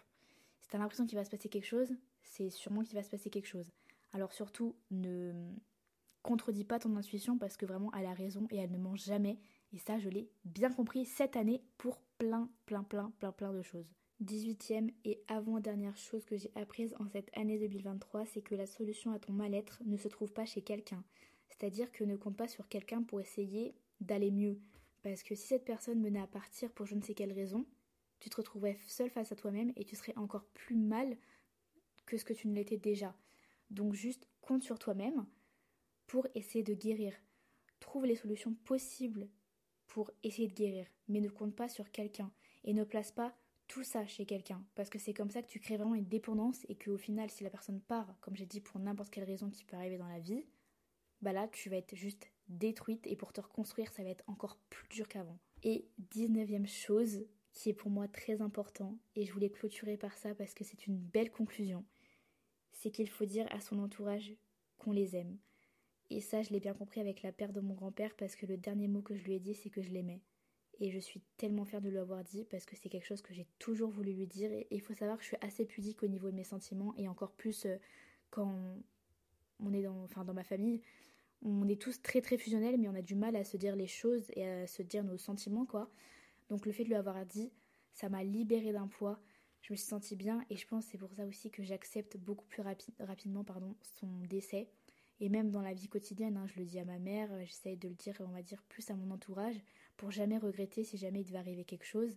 Si 0.61 0.68
t'as 0.68 0.79
l'impression 0.79 1.07
qu'il 1.07 1.18
va 1.18 1.25
se 1.25 1.31
passer 1.31 1.49
quelque 1.49 1.66
chose, 1.66 1.90
c'est 2.23 2.51
sûrement 2.51 2.83
qu'il 2.83 2.94
va 2.94 3.03
se 3.03 3.11
passer 3.11 3.31
quelque 3.31 3.49
chose. 3.49 3.70
Alors 4.12 4.33
surtout, 4.33 4.77
ne 4.90 5.33
contredis 6.23 6.64
pas 6.64 6.79
ton 6.79 6.96
intuition 6.96 7.38
parce 7.38 7.57
que 7.57 7.66
vraiment 7.66 7.92
elle 7.94 8.07
a 8.07 8.12
raison 8.12 8.46
et 8.51 8.57
elle 8.59 8.70
ne 8.70 8.79
ment 8.79 8.96
jamais. 8.96 9.38
Et 9.72 9.78
ça, 9.78 9.98
je 9.98 10.09
l'ai 10.09 10.28
bien 10.44 10.70
compris 10.70 11.04
cette 11.04 11.37
année 11.37 11.62
pour 11.78 12.00
plein, 12.18 12.50
plein, 12.66 12.83
plein, 12.83 13.12
plein, 13.18 13.33
plein 13.33 13.52
de 13.52 13.62
choses. 13.62 13.87
18e 14.24 14.92
et 15.04 15.22
avant-dernière 15.28 15.96
chose 15.96 16.24
que 16.26 16.37
j'ai 16.37 16.50
apprise 16.54 16.94
en 16.98 17.09
cette 17.09 17.30
année 17.37 17.59
2023, 17.59 18.26
c'est 18.26 18.42
que 18.42 18.54
la 18.54 18.66
solution 18.66 19.12
à 19.12 19.18
ton 19.18 19.33
mal-être 19.33 19.80
ne 19.87 19.96
se 19.96 20.09
trouve 20.09 20.33
pas 20.33 20.44
chez 20.44 20.61
quelqu'un. 20.61 21.02
C'est-à-dire 21.48 21.90
que 21.90 22.04
ne 22.04 22.16
compte 22.16 22.37
pas 22.37 22.48
sur 22.48 22.68
quelqu'un 22.68 23.02
pour 23.02 23.20
essayer 23.20 23.74
d'aller 24.00 24.30
mieux. 24.30 24.61
Parce 25.02 25.22
que 25.22 25.35
si 25.35 25.46
cette 25.46 25.64
personne 25.64 26.00
menait 26.00 26.20
à 26.20 26.26
partir 26.26 26.70
pour 26.72 26.87
je 26.87 26.94
ne 26.94 27.00
sais 27.00 27.14
quelle 27.14 27.33
raison, 27.33 27.64
tu 28.18 28.28
te 28.28 28.37
retrouverais 28.37 28.76
seul 28.87 29.09
face 29.09 29.33
à 29.33 29.37
toi-même 29.37 29.72
et 29.76 29.85
tu 29.85 29.96
serais 29.96 30.16
encore 30.16 30.44
plus 30.52 30.76
mal 30.76 31.16
que 32.04 32.18
ce 32.18 32.24
que 32.24 32.35
tu 32.35 32.48
ne 32.48 32.54
l'étais 32.54 32.76
déjà. 32.76 33.16
Donc 33.70 33.94
juste 33.94 34.28
compte 34.42 34.62
sur 34.62 34.78
toi-même 34.78 35.26
pour 36.06 36.26
essayer 36.35 36.62
de 36.62 36.74
guérir. 36.74 37.14
Trouve 37.78 38.04
les 38.04 38.16
solutions 38.16 38.54
possibles 38.64 39.28
pour 39.90 40.11
essayer 40.22 40.48
de 40.48 40.55
guérir, 40.55 40.87
mais 41.09 41.20
ne 41.20 41.29
compte 41.29 41.55
pas 41.55 41.68
sur 41.68 41.90
quelqu'un 41.90 42.33
et 42.64 42.72
ne 42.72 42.85
place 42.85 43.11
pas 43.12 43.37
tout 43.66 43.83
ça 43.85 44.07
chez 44.07 44.24
quelqu'un 44.24 44.64
parce 44.74 44.88
que 44.88 44.98
c'est 44.98 45.12
comme 45.14 45.31
ça 45.31 45.42
que 45.42 45.48
tu 45.48 45.61
crées 45.61 45.76
vraiment 45.76 45.94
une 45.94 46.09
dépendance 46.09 46.64
et 46.68 46.76
qu'au 46.76 46.96
final 46.96 47.29
si 47.31 47.44
la 47.44 47.50
personne 47.50 47.81
part, 47.81 48.16
comme 48.20 48.37
j'ai 48.37 48.46
dit 48.46 48.61
pour 48.61 48.81
n'importe 48.81 49.11
quelle 49.11 49.24
raison 49.24 49.50
qui 49.50 49.64
peut 49.64 49.76
arriver 49.76 49.98
dans 49.98 50.09
la 50.09 50.20
vie, 50.20 50.46
bah 51.22 51.33
là 51.33 51.48
tu 51.48 51.68
vas 51.68 51.76
être 51.76 51.94
juste 51.94 52.31
détruite 52.48 53.07
et 53.07 53.16
pour 53.16 53.33
te 53.33 53.40
reconstruire, 53.40 53.92
ça 53.92 54.03
va 54.03 54.11
être 54.11 54.24
encore 54.29 54.57
plus 54.70 54.88
dur 54.88 55.09
qu'avant. 55.09 55.38
Et 55.62 55.88
19e 56.14 56.66
chose 56.66 57.26
qui 57.53 57.68
est 57.68 57.74
pour 57.74 57.90
moi 57.90 58.09
très 58.09 58.40
important 58.40 58.96
et 59.16 59.24
je 59.24 59.33
voulais 59.33 59.50
clôturer 59.50 59.96
par 59.96 60.16
ça 60.16 60.35
parce 60.35 60.55
que 60.55 60.64
c'est 60.64 60.87
une 60.87 60.98
belle 60.98 61.31
conclusion, 61.31 61.85
c'est 62.72 62.90
qu'il 62.90 63.09
faut 63.09 63.26
dire 63.26 63.46
à 63.50 63.61
son 63.61 63.79
entourage 63.81 64.35
qu'on 64.79 64.92
les 64.92 65.16
aime. 65.16 65.37
Et 66.11 66.20
ça, 66.20 66.42
je 66.42 66.51
l'ai 66.51 66.61
bien 66.61 66.75
compris 66.75 67.01
avec 67.01 67.23
la 67.23 67.33
perte 67.33 67.53
de 67.53 67.61
mon 67.61 67.75
grand-père 67.75 68.14
parce 68.16 68.37
que 68.37 68.46
le 68.46 68.57
dernier 68.57 68.88
mot 68.88 69.03
que 69.03 69.14
je 69.14 69.23
lui 69.25 69.35
ai 69.35 69.40
dit, 69.40 69.55
c'est 69.55 69.70
que 69.70 69.83
je 69.83 69.90
l'aimais. 69.90 70.20
Et 70.81 70.90
je 70.90 70.99
suis 70.99 71.20
tellement 71.37 71.64
fière 71.64 71.81
de 71.81 71.88
lui 71.88 71.99
avoir 71.99 72.25
dit 72.25 72.44
parce 72.44 72.64
que 72.64 72.75
c'est 72.77 72.88
quelque 72.88 73.07
chose 73.07 73.23
que 73.23 73.35
j'ai 73.35 73.46
toujours 73.59 73.90
voulu 73.90 74.12
lui 74.12 74.27
dire. 74.27 74.51
Et 74.51 74.66
il 74.70 74.81
faut 74.81 74.94
savoir 74.94 75.16
que 75.18 75.23
je 75.23 75.29
suis 75.29 75.37
assez 75.40 75.64
pudique 75.64 76.03
au 76.03 76.09
niveau 76.09 76.31
de 76.31 76.37
mes 76.37 76.44
sentiments 76.44 76.94
et 76.96 77.07
encore 77.07 77.33
plus 77.33 77.66
euh, 77.66 77.77
quand 78.31 78.53
on 79.61 79.73
est 79.73 79.83
dans, 79.83 80.03
enfin, 80.05 80.25
dans 80.25 80.35
ma 80.35 80.44
famille 80.44 80.81
on 81.42 81.68
est 81.68 81.81
tous 81.81 82.03
très 82.03 82.20
très 82.20 82.37
fusionnels, 82.37 82.77
mais 82.79 82.88
on 82.88 82.94
a 82.94 83.03
du 83.03 83.14
mal 83.14 83.37
à 83.37 83.44
se 83.44 83.57
dire 83.57 83.77
les 83.77 83.87
choses 83.87 84.31
et 84.35 84.46
à 84.46 84.66
se 84.66 84.83
dire 84.83 85.05
nos 85.05 85.16
sentiments, 85.16 85.64
quoi. 85.64 85.90
Donc 86.49 86.66
le 86.66 86.73
fait 86.73 86.85
de 86.85 86.88
lui 86.88 86.96
avoir 86.96 87.25
dit, 87.25 87.51
ça 87.92 88.09
m'a 88.09 88.23
libéré 88.23 88.73
d'un 88.73 88.88
poids. 88.88 89.20
Je 89.62 89.73
me 89.73 89.77
suis 89.77 89.87
sentie 89.87 90.16
bien 90.16 90.44
et 90.51 90.57
je 90.57 90.66
pense 90.66 90.87
c'est 90.87 90.99
pour 90.99 91.12
ça 91.12 91.25
aussi 91.27 91.51
que 91.51 91.62
j'accepte 91.62 92.16
beaucoup 92.16 92.46
plus 92.46 92.62
rapidement 92.99 93.44
pardon, 93.44 93.75
son 93.83 94.09
décès. 94.29 94.68
Et 95.20 95.28
même 95.28 95.50
dans 95.50 95.61
la 95.61 95.74
vie 95.74 95.88
quotidienne, 95.88 96.37
hein, 96.37 96.46
je 96.46 96.59
le 96.59 96.64
dis 96.64 96.78
à 96.78 96.85
ma 96.85 96.98
mère, 96.98 97.28
j'essaye 97.44 97.76
de 97.76 97.88
le 97.88 97.94
dire, 97.94 98.16
on 98.20 98.33
va 98.33 98.42
dire, 98.42 98.62
plus 98.68 98.90
à 98.90 98.94
mon 98.94 99.11
entourage, 99.11 99.61
pour 99.96 100.11
jamais 100.11 100.38
regretter 100.38 100.83
si 100.83 100.96
jamais 100.96 101.20
il 101.20 101.26
devait 101.26 101.38
arriver 101.38 101.64
quelque 101.64 101.85
chose. 101.85 102.16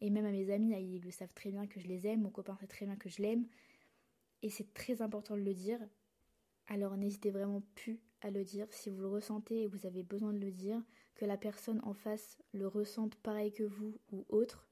Et 0.00 0.08
même 0.08 0.24
à 0.24 0.30
mes 0.30 0.50
amis, 0.50 0.72
ils 0.72 1.02
le 1.02 1.10
savent 1.10 1.34
très 1.34 1.50
bien 1.50 1.66
que 1.66 1.80
je 1.80 1.86
les 1.86 2.06
aime, 2.06 2.22
mon 2.22 2.30
copain 2.30 2.56
sait 2.56 2.66
très 2.66 2.86
bien 2.86 2.96
que 2.96 3.10
je 3.10 3.20
l'aime. 3.20 3.46
Et 4.42 4.48
c'est 4.48 4.72
très 4.72 5.02
important 5.02 5.36
de 5.36 5.42
le 5.42 5.52
dire. 5.52 5.78
Alors 6.66 6.96
n'hésitez 6.96 7.30
vraiment 7.30 7.62
plus 7.74 8.00
à 8.22 8.30
le 8.30 8.44
dire 8.44 8.66
si 8.70 8.88
vous 8.88 9.00
le 9.00 9.08
ressentez 9.08 9.62
et 9.62 9.66
vous 9.66 9.86
avez 9.86 10.02
besoin 10.02 10.32
de 10.32 10.38
le 10.38 10.50
dire, 10.50 10.82
que 11.14 11.26
la 11.26 11.36
personne 11.36 11.80
en 11.82 11.92
face 11.92 12.38
le 12.52 12.66
ressente 12.66 13.16
pareil 13.16 13.52
que 13.52 13.64
vous 13.64 13.98
ou 14.12 14.24
autre, 14.30 14.66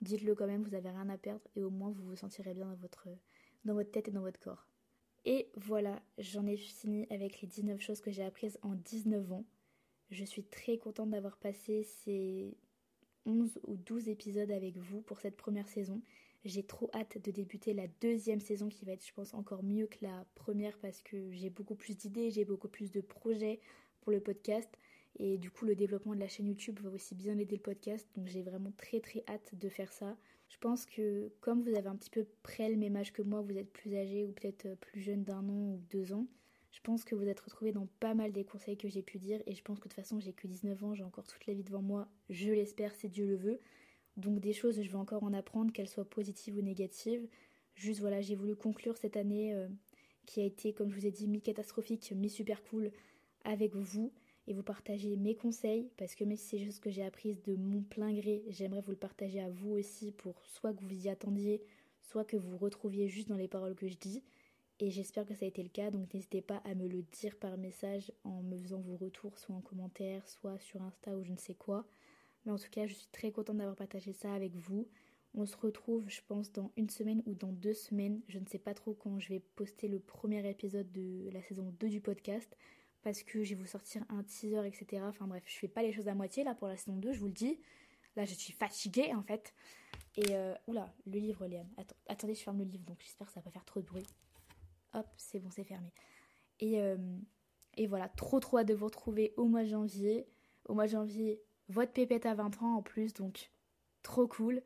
dites-le 0.00 0.34
quand 0.34 0.46
même, 0.46 0.64
vous 0.64 0.70
n'avez 0.70 0.90
rien 0.90 1.08
à 1.08 1.18
perdre 1.18 1.46
et 1.54 1.62
au 1.62 1.70
moins 1.70 1.90
vous 1.90 2.04
vous 2.04 2.16
sentirez 2.16 2.54
bien 2.54 2.66
dans 2.66 2.76
votre, 2.76 3.08
dans 3.64 3.74
votre 3.74 3.90
tête 3.92 4.08
et 4.08 4.12
dans 4.12 4.22
votre 4.22 4.40
corps. 4.40 4.66
Et 5.24 5.48
voilà, 5.56 6.02
j'en 6.18 6.46
ai 6.46 6.56
fini 6.56 7.06
avec 7.10 7.40
les 7.40 7.48
19 7.48 7.80
choses 7.80 8.00
que 8.00 8.10
j'ai 8.10 8.22
apprises 8.22 8.58
en 8.62 8.74
19 8.74 9.32
ans. 9.32 9.44
Je 10.10 10.24
suis 10.24 10.44
très 10.44 10.76
contente 10.76 11.10
d'avoir 11.10 11.36
passé 11.38 11.82
ces 11.82 12.56
11 13.26 13.58
ou 13.66 13.76
12 13.76 14.08
épisodes 14.08 14.50
avec 14.50 14.76
vous 14.76 15.00
pour 15.00 15.20
cette 15.20 15.36
première 15.36 15.68
saison. 15.68 16.02
J'ai 16.44 16.62
trop 16.62 16.90
hâte 16.92 17.16
de 17.24 17.30
débuter 17.30 17.72
la 17.72 17.86
deuxième 18.02 18.40
saison 18.40 18.68
qui 18.68 18.84
va 18.84 18.92
être, 18.92 19.06
je 19.06 19.14
pense, 19.14 19.32
encore 19.32 19.62
mieux 19.62 19.86
que 19.86 19.96
la 20.02 20.26
première 20.34 20.78
parce 20.78 21.00
que 21.00 21.32
j'ai 21.32 21.48
beaucoup 21.48 21.74
plus 21.74 21.96
d'idées, 21.96 22.30
j'ai 22.30 22.44
beaucoup 22.44 22.68
plus 22.68 22.90
de 22.92 23.00
projets 23.00 23.60
pour 24.02 24.12
le 24.12 24.20
podcast. 24.20 24.68
Et 25.18 25.38
du 25.38 25.50
coup, 25.50 25.64
le 25.64 25.74
développement 25.74 26.14
de 26.14 26.20
la 26.20 26.28
chaîne 26.28 26.48
YouTube 26.48 26.80
va 26.82 26.90
aussi 26.90 27.14
bien 27.14 27.38
aider 27.38 27.56
le 27.56 27.62
podcast. 27.62 28.06
Donc 28.14 28.28
j'ai 28.28 28.42
vraiment 28.42 28.72
très 28.76 29.00
très 29.00 29.24
hâte 29.26 29.54
de 29.54 29.68
faire 29.70 29.90
ça. 29.90 30.18
Je 30.54 30.58
pense 30.60 30.86
que 30.86 31.32
comme 31.40 31.62
vous 31.62 31.74
avez 31.74 31.88
un 31.88 31.96
petit 31.96 32.10
peu 32.10 32.24
près 32.44 32.70
le 32.70 32.76
même 32.76 32.94
âge 32.94 33.12
que 33.12 33.22
moi, 33.22 33.40
vous 33.40 33.58
êtes 33.58 33.72
plus 33.72 33.96
âgé 33.96 34.24
ou 34.24 34.30
peut-être 34.30 34.76
plus 34.76 35.00
jeune 35.00 35.24
d'un 35.24 35.48
an 35.48 35.72
ou 35.72 35.82
deux 35.90 36.12
ans, 36.12 36.28
je 36.70 36.78
pense 36.80 37.04
que 37.04 37.16
vous 37.16 37.26
êtes 37.26 37.40
retrouvés 37.40 37.72
dans 37.72 37.88
pas 37.98 38.14
mal 38.14 38.30
des 38.30 38.44
conseils 38.44 38.76
que 38.76 38.88
j'ai 38.88 39.02
pu 39.02 39.18
dire 39.18 39.42
et 39.46 39.54
je 39.56 39.62
pense 39.64 39.80
que 39.80 39.88
de 39.88 39.88
toute 39.88 40.00
façon 40.00 40.20
j'ai 40.20 40.32
que 40.32 40.46
19 40.46 40.84
ans, 40.84 40.94
j'ai 40.94 41.02
encore 41.02 41.26
toute 41.26 41.44
la 41.48 41.54
vie 41.54 41.64
devant 41.64 41.82
moi, 41.82 42.06
je 42.30 42.52
l'espère 42.52 42.94
si 42.94 43.08
Dieu 43.08 43.26
le 43.26 43.34
veut. 43.34 43.60
Donc 44.16 44.38
des 44.38 44.52
choses, 44.52 44.80
je 44.80 44.88
vais 44.88 44.96
encore 44.96 45.24
en 45.24 45.32
apprendre, 45.32 45.72
qu'elles 45.72 45.88
soient 45.88 46.08
positives 46.08 46.56
ou 46.56 46.62
négatives. 46.62 47.26
Juste 47.74 47.98
voilà, 47.98 48.20
j'ai 48.20 48.36
voulu 48.36 48.54
conclure 48.54 48.96
cette 48.96 49.16
année 49.16 49.52
euh, 49.54 49.66
qui 50.24 50.40
a 50.40 50.44
été, 50.44 50.72
comme 50.72 50.88
je 50.88 50.94
vous 50.94 51.06
ai 51.06 51.10
dit, 51.10 51.26
mi-catastrophique, 51.26 52.12
mi-super 52.14 52.62
cool 52.62 52.92
avec 53.42 53.74
vous 53.74 54.12
et 54.46 54.54
vous 54.54 54.62
partager 54.62 55.16
mes 55.16 55.34
conseils 55.34 55.90
parce 55.96 56.14
que 56.14 56.24
même 56.24 56.36
si 56.36 56.46
c'est 56.46 56.58
juste 56.58 56.80
que 56.80 56.90
j'ai 56.90 57.04
appris 57.04 57.34
de 57.46 57.54
mon 57.56 57.82
plein 57.82 58.12
gré, 58.12 58.42
j'aimerais 58.48 58.80
vous 58.80 58.90
le 58.90 58.96
partager 58.96 59.40
à 59.40 59.48
vous 59.48 59.72
aussi 59.72 60.12
pour 60.12 60.34
soit 60.46 60.72
que 60.74 60.82
vous 60.82 61.06
y 61.06 61.08
attendiez, 61.08 61.62
soit 62.00 62.24
que 62.24 62.36
vous 62.36 62.56
retrouviez 62.56 63.08
juste 63.08 63.28
dans 63.28 63.36
les 63.36 63.48
paroles 63.48 63.74
que 63.74 63.88
je 63.88 63.96
dis. 63.96 64.22
Et 64.80 64.90
j'espère 64.90 65.24
que 65.24 65.34
ça 65.34 65.44
a 65.44 65.48
été 65.48 65.62
le 65.62 65.68
cas, 65.68 65.90
donc 65.90 66.12
n'hésitez 66.12 66.42
pas 66.42 66.60
à 66.64 66.74
me 66.74 66.88
le 66.88 67.02
dire 67.20 67.36
par 67.36 67.56
message 67.56 68.12
en 68.24 68.42
me 68.42 68.58
faisant 68.58 68.80
vos 68.80 68.96
retours, 68.96 69.38
soit 69.38 69.54
en 69.54 69.60
commentaire, 69.60 70.28
soit 70.28 70.58
sur 70.58 70.82
Insta 70.82 71.16
ou 71.16 71.22
je 71.22 71.30
ne 71.30 71.38
sais 71.38 71.54
quoi. 71.54 71.86
Mais 72.44 72.52
en 72.52 72.58
tout 72.58 72.68
cas, 72.70 72.86
je 72.86 72.94
suis 72.94 73.08
très 73.12 73.30
contente 73.30 73.58
d'avoir 73.58 73.76
partagé 73.76 74.12
ça 74.12 74.34
avec 74.34 74.54
vous. 74.56 74.88
On 75.36 75.46
se 75.46 75.56
retrouve, 75.56 76.08
je 76.08 76.20
pense, 76.26 76.52
dans 76.52 76.70
une 76.76 76.90
semaine 76.90 77.22
ou 77.26 77.34
dans 77.34 77.52
deux 77.52 77.74
semaines. 77.74 78.20
Je 78.28 78.38
ne 78.38 78.46
sais 78.46 78.58
pas 78.58 78.74
trop 78.74 78.94
quand 78.94 79.18
je 79.18 79.28
vais 79.30 79.40
poster 79.56 79.88
le 79.88 79.98
premier 79.98 80.48
épisode 80.48 80.90
de 80.92 81.30
la 81.32 81.42
saison 81.42 81.72
2 81.80 81.88
du 81.88 82.00
podcast. 82.00 82.56
Parce 83.04 83.22
que 83.22 83.44
je 83.44 83.54
vais 83.54 83.60
vous 83.60 83.66
sortir 83.66 84.02
un 84.08 84.22
teaser, 84.22 84.66
etc. 84.66 85.02
Enfin 85.06 85.26
bref, 85.26 85.44
je 85.46 85.58
fais 85.58 85.68
pas 85.68 85.82
les 85.82 85.92
choses 85.92 86.08
à 86.08 86.14
moitié 86.14 86.42
là 86.42 86.54
pour 86.54 86.68
la 86.68 86.76
saison 86.76 86.96
2, 86.96 87.12
je 87.12 87.20
vous 87.20 87.26
le 87.26 87.32
dis. 87.32 87.60
Là, 88.16 88.24
je 88.24 88.34
suis 88.34 88.52
fatiguée 88.52 89.14
en 89.14 89.22
fait. 89.22 89.54
Et 90.16 90.24
euh, 90.30 90.54
oula, 90.66 90.92
le 91.06 91.18
livre, 91.18 91.46
Léane. 91.46 91.68
attendez, 92.08 92.34
je 92.34 92.42
ferme 92.42 92.58
le 92.58 92.64
livre, 92.64 92.84
donc 92.84 92.98
j'espère 93.00 93.26
que 93.26 93.32
ça 93.32 93.40
va 93.40 93.44
pas 93.44 93.50
faire 93.50 93.64
trop 93.64 93.80
de 93.80 93.86
bruit. 93.86 94.06
Hop, 94.94 95.06
c'est 95.16 95.40
bon, 95.40 95.50
c'est 95.50 95.64
fermé. 95.64 95.92
Et, 96.60 96.80
euh, 96.80 96.96
et 97.76 97.86
voilà, 97.86 98.08
trop 98.08 98.40
trop 98.40 98.58
hâte 98.58 98.68
de 98.68 98.74
vous 98.74 98.86
retrouver 98.86 99.34
au 99.36 99.46
mois 99.46 99.64
de 99.64 99.68
janvier. 99.68 100.26
Au 100.66 100.74
mois 100.74 100.86
de 100.86 100.92
janvier, 100.92 101.42
votre 101.68 101.92
pépette 101.92 102.26
à 102.26 102.34
20 102.34 102.62
ans 102.62 102.76
en 102.76 102.82
plus, 102.82 103.12
donc 103.12 103.50
trop 104.02 104.26
cool. 104.26 104.62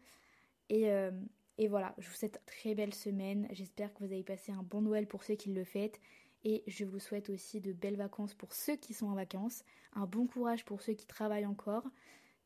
Et, 0.68 0.90
euh, 0.90 1.10
et 1.56 1.66
voilà, 1.66 1.94
je 1.98 2.08
vous 2.08 2.14
souhaite 2.14 2.36
une 2.36 2.46
très 2.46 2.74
belle 2.74 2.94
semaine. 2.94 3.48
J'espère 3.50 3.92
que 3.94 4.04
vous 4.04 4.12
avez 4.12 4.22
passé 4.22 4.52
un 4.52 4.62
bon 4.62 4.82
Noël 4.82 5.08
pour 5.08 5.24
ceux 5.24 5.34
qui 5.34 5.52
le 5.52 5.64
fêtent. 5.64 6.00
Et 6.44 6.62
je 6.66 6.84
vous 6.84 6.98
souhaite 6.98 7.30
aussi 7.30 7.60
de 7.60 7.72
belles 7.72 7.96
vacances 7.96 8.34
pour 8.34 8.52
ceux 8.52 8.76
qui 8.76 8.94
sont 8.94 9.06
en 9.06 9.14
vacances. 9.14 9.64
Un 9.94 10.06
bon 10.06 10.26
courage 10.26 10.64
pour 10.64 10.80
ceux 10.82 10.94
qui 10.94 11.06
travaillent 11.06 11.46
encore, 11.46 11.84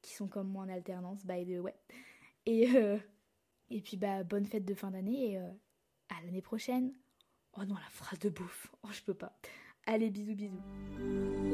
qui 0.01 0.15
sont 0.15 0.29
comme 0.29 0.49
moi 0.49 0.65
en 0.65 0.69
alternance, 0.69 1.25
by 1.27 1.45
the 1.45 1.61
way. 1.61 1.75
Et, 2.47 2.75
euh, 2.77 2.99
et 3.71 3.81
puis 3.81 3.97
bah 3.97 4.25
bonne 4.25 4.47
fête 4.47 4.65
de 4.65 4.75
fin 4.75 4.91
d'année 4.91 5.33
et 5.33 5.37
à 5.37 6.23
l'année 6.25 6.43
prochaine. 6.43 6.93
Oh 7.59 7.65
non, 7.65 7.75
la 7.75 7.91
phrase 7.91 8.19
de 8.19 8.31
bouffe. 8.31 8.73
Oh, 8.83 8.89
je 8.93 9.03
peux 9.03 9.15
pas. 9.15 9.39
Allez, 9.87 10.11
bisous, 10.11 10.35
bisous. 10.35 11.52